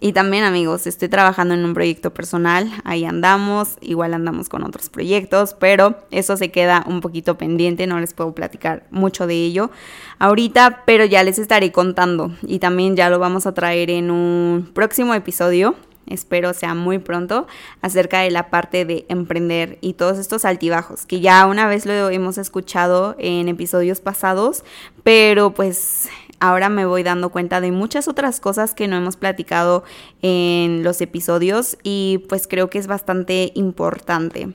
Y 0.00 0.12
también 0.12 0.44
amigos, 0.44 0.86
estoy 0.86 1.08
trabajando 1.08 1.54
en 1.54 1.64
un 1.64 1.72
proyecto 1.72 2.12
personal, 2.12 2.70
ahí 2.84 3.06
andamos, 3.06 3.78
igual 3.80 4.12
andamos 4.12 4.50
con 4.50 4.62
otros 4.62 4.90
proyectos, 4.90 5.56
pero 5.58 5.96
eso 6.10 6.36
se 6.36 6.50
queda 6.50 6.84
un 6.86 7.00
poquito 7.00 7.38
pendiente, 7.38 7.86
no 7.86 7.98
les 7.98 8.12
puedo 8.12 8.34
platicar 8.34 8.86
mucho 8.90 9.26
de 9.26 9.36
ello 9.36 9.70
ahorita, 10.18 10.82
pero 10.84 11.06
ya 11.06 11.24
les 11.24 11.38
estaré 11.38 11.72
contando. 11.72 12.32
Y 12.42 12.58
también 12.58 12.96
ya 12.96 13.08
lo 13.08 13.18
vamos 13.18 13.46
a 13.46 13.54
traer 13.54 13.88
en 13.88 14.10
un 14.10 14.68
próximo 14.74 15.14
episodio 15.14 15.74
espero 16.06 16.54
sea 16.54 16.74
muy 16.74 16.98
pronto, 16.98 17.46
acerca 17.82 18.20
de 18.20 18.30
la 18.30 18.50
parte 18.50 18.84
de 18.84 19.06
emprender 19.08 19.78
y 19.80 19.94
todos 19.94 20.18
estos 20.18 20.44
altibajos, 20.44 21.06
que 21.06 21.20
ya 21.20 21.46
una 21.46 21.66
vez 21.66 21.86
lo 21.86 22.10
hemos 22.10 22.38
escuchado 22.38 23.16
en 23.18 23.48
episodios 23.48 24.00
pasados, 24.00 24.64
pero 25.02 25.54
pues 25.54 26.08
ahora 26.40 26.68
me 26.68 26.86
voy 26.86 27.02
dando 27.02 27.30
cuenta 27.30 27.60
de 27.60 27.72
muchas 27.72 28.08
otras 28.08 28.40
cosas 28.40 28.74
que 28.74 28.88
no 28.88 28.96
hemos 28.96 29.16
platicado 29.16 29.84
en 30.22 30.82
los 30.82 31.00
episodios 31.00 31.78
y 31.82 32.24
pues 32.28 32.46
creo 32.46 32.70
que 32.70 32.78
es 32.78 32.86
bastante 32.86 33.52
importante. 33.54 34.54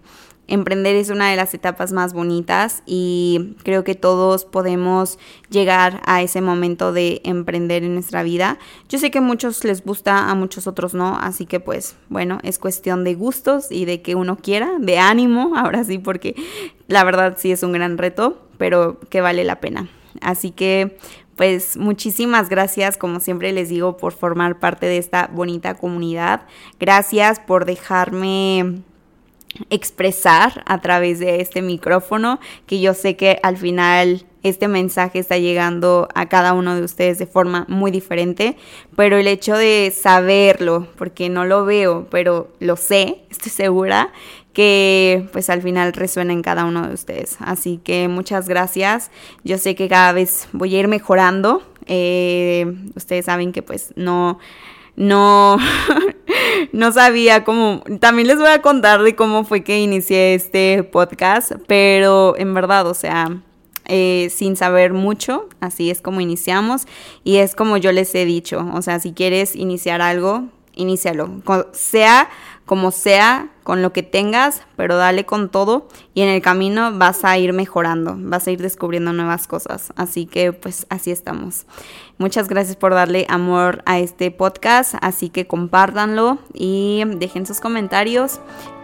Emprender 0.50 0.96
es 0.96 1.12
una 1.12 1.30
de 1.30 1.36
las 1.36 1.54
etapas 1.54 1.92
más 1.92 2.14
bonitas 2.14 2.82
y 2.88 3.56
creo 3.64 3.84
que 3.84 3.94
todos 3.94 4.46
podemos 4.46 5.20
llegar 5.52 6.02
a 6.08 6.24
ese 6.24 6.42
momento 6.42 6.92
de 6.92 7.22
emprender 7.24 7.84
en 7.84 7.94
nuestra 7.94 8.24
vida. 8.24 8.58
Yo 8.90 8.98
sé 8.98 9.12
que 9.12 9.20
a 9.20 9.22
muchos 9.22 9.64
les 9.64 9.84
gusta, 9.86 10.32
a 10.32 10.34
muchos 10.34 10.66
otros 10.66 10.96
no, 10.96 11.18
así 11.22 11.46
que 11.46 11.60
pues 11.60 11.96
bueno, 12.10 12.40
es 12.42 12.58
cuestión 12.58 13.04
de 13.04 13.14
gustos 13.14 13.72
y 13.72 13.86
de 13.86 14.02
que 14.02 14.16
uno 14.16 14.38
quiera, 14.38 14.72
de 14.80 14.98
ánimo, 14.98 15.54
ahora 15.56 15.84
sí, 15.84 16.00
porque 16.00 16.34
la 16.88 17.04
verdad 17.04 17.38
sí 17.38 17.52
es 17.52 17.62
un 17.62 17.74
gran 17.74 18.00
reto, 18.00 18.42
pero 18.58 19.00
que 19.12 19.22
vale 19.22 19.44
la 19.44 19.60
pena. 19.60 19.88
Así 20.20 20.50
que 20.50 20.98
pues 21.36 21.78
muchísimas 21.78 22.50
gracias, 22.50 22.98
como 22.98 23.20
siempre 23.20 23.54
les 23.54 23.70
digo, 23.70 23.98
por 23.98 24.14
formar 24.14 24.60
parte 24.60 24.88
de 24.88 24.98
esta 24.98 25.30
bonita 25.32 25.76
comunidad. 25.76 26.42
Gracias 26.80 27.40
por 27.40 27.66
dejarme 27.66 28.82
expresar 29.70 30.64
a 30.66 30.80
través 30.82 31.20
de 31.20 31.42
este 31.42 31.62
micrófono, 31.62 32.40
que 32.66 32.80
yo 32.80 32.94
sé 32.94 33.16
que 33.16 33.40
al 33.44 33.58
final 33.58 34.26
este 34.44 34.68
mensaje 34.68 35.20
está 35.20 35.38
llegando 35.38 36.08
a 36.16 36.28
cada 36.28 36.54
uno 36.54 36.76
de 36.76 36.84
ustedes 36.84 37.20
de 37.20 37.26
forma 37.26 37.66
muy 37.68 37.92
diferente, 37.92 38.56
pero 38.96 39.18
el 39.18 39.28
hecho 39.28 39.56
de 39.56 39.94
saberlo, 39.96 40.88
porque 40.98 41.30
no 41.30 41.46
lo 41.46 41.66
veo, 41.66 42.08
pero 42.10 42.50
lo 42.60 42.76
sé, 42.76 43.22
estoy 43.30 43.52
segura 43.52 44.12
que 44.54 45.28
pues 45.32 45.50
al 45.50 45.62
final 45.62 45.94
resuena 45.94 46.34
en 46.34 46.42
cada 46.42 46.66
uno 46.66 46.88
de 46.88 46.94
ustedes. 46.94 47.38
Así 47.40 47.80
que 47.84 48.08
muchas 48.08 48.50
gracias. 48.50 49.12
Yo 49.44 49.58
sé 49.58 49.76
que 49.76 49.88
cada 49.88 50.12
vez 50.12 50.50
voy 50.52 50.76
a 50.76 50.80
ir 50.80 50.88
mejorando. 50.88 51.64
Eh, 51.86 52.66
ustedes 52.96 53.26
saben 53.26 53.52
que 53.52 53.62
pues 53.62 53.94
no 53.96 54.40
no, 55.00 55.58
no 56.72 56.92
sabía 56.92 57.44
cómo, 57.44 57.84
también 58.00 58.28
les 58.28 58.38
voy 58.38 58.50
a 58.50 58.62
contar 58.62 59.02
de 59.04 59.16
cómo 59.16 59.44
fue 59.44 59.64
que 59.64 59.80
inicié 59.80 60.34
este 60.36 60.84
podcast, 60.84 61.54
pero 61.68 62.36
en 62.38 62.54
verdad, 62.54 62.88
o 62.88 62.94
sea, 62.94 63.42
eh, 63.86 64.30
sin 64.34 64.56
saber 64.56 64.94
mucho, 64.94 65.50
así 65.60 65.90
es 65.90 66.02
como 66.02 66.22
iniciamos 66.22 66.86
y 67.24 67.38
es 67.38 67.56
como 67.56 67.78
yo 67.78 67.92
les 67.92 68.14
he 68.14 68.26
dicho, 68.26 68.70
o 68.74 68.82
sea, 68.82 69.00
si 69.00 69.14
quieres 69.14 69.56
iniciar 69.56 70.02
algo, 70.02 70.44
inícialo, 70.76 71.42
sea 71.72 72.30
como 72.66 72.92
sea, 72.92 73.50
con 73.70 73.84
lo 73.84 73.94
que 73.94 74.02
tengas, 74.02 74.64
pero 74.78 74.98
dale 74.98 75.28
con 75.28 75.48
todo 75.48 75.88
y 76.16 76.24
en 76.24 76.30
el 76.30 76.42
camino 76.42 76.92
vas 76.98 77.24
a 77.24 77.38
ir 77.38 77.54
mejorando, 77.54 78.16
vas 78.18 78.48
a 78.48 78.52
ir 78.52 78.60
descubriendo 78.60 79.14
nuevas 79.14 79.46
cosas. 79.46 79.94
Así 79.96 80.26
que 80.26 80.54
pues 80.54 80.88
así 80.90 81.12
estamos. 81.12 81.68
Muchas 82.18 82.48
gracias 82.48 82.78
por 82.78 82.96
darle 82.96 83.28
amor 83.30 83.84
a 83.86 84.00
este 84.00 84.32
podcast, 84.32 84.96
así 85.02 85.30
que 85.30 85.46
compártanlo 85.46 86.40
y 86.52 87.04
dejen 87.18 87.46
sus 87.46 87.60
comentarios. 87.60 88.40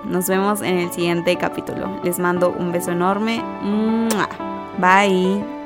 Nos 0.06 0.28
vemos 0.28 0.62
en 0.62 0.78
el 0.78 0.92
siguiente 0.92 1.36
capítulo. 1.36 2.00
Les 2.04 2.20
mando 2.20 2.52
un 2.52 2.72
beso 2.72 2.92
enorme. 2.92 3.42
Bye. 4.78 5.65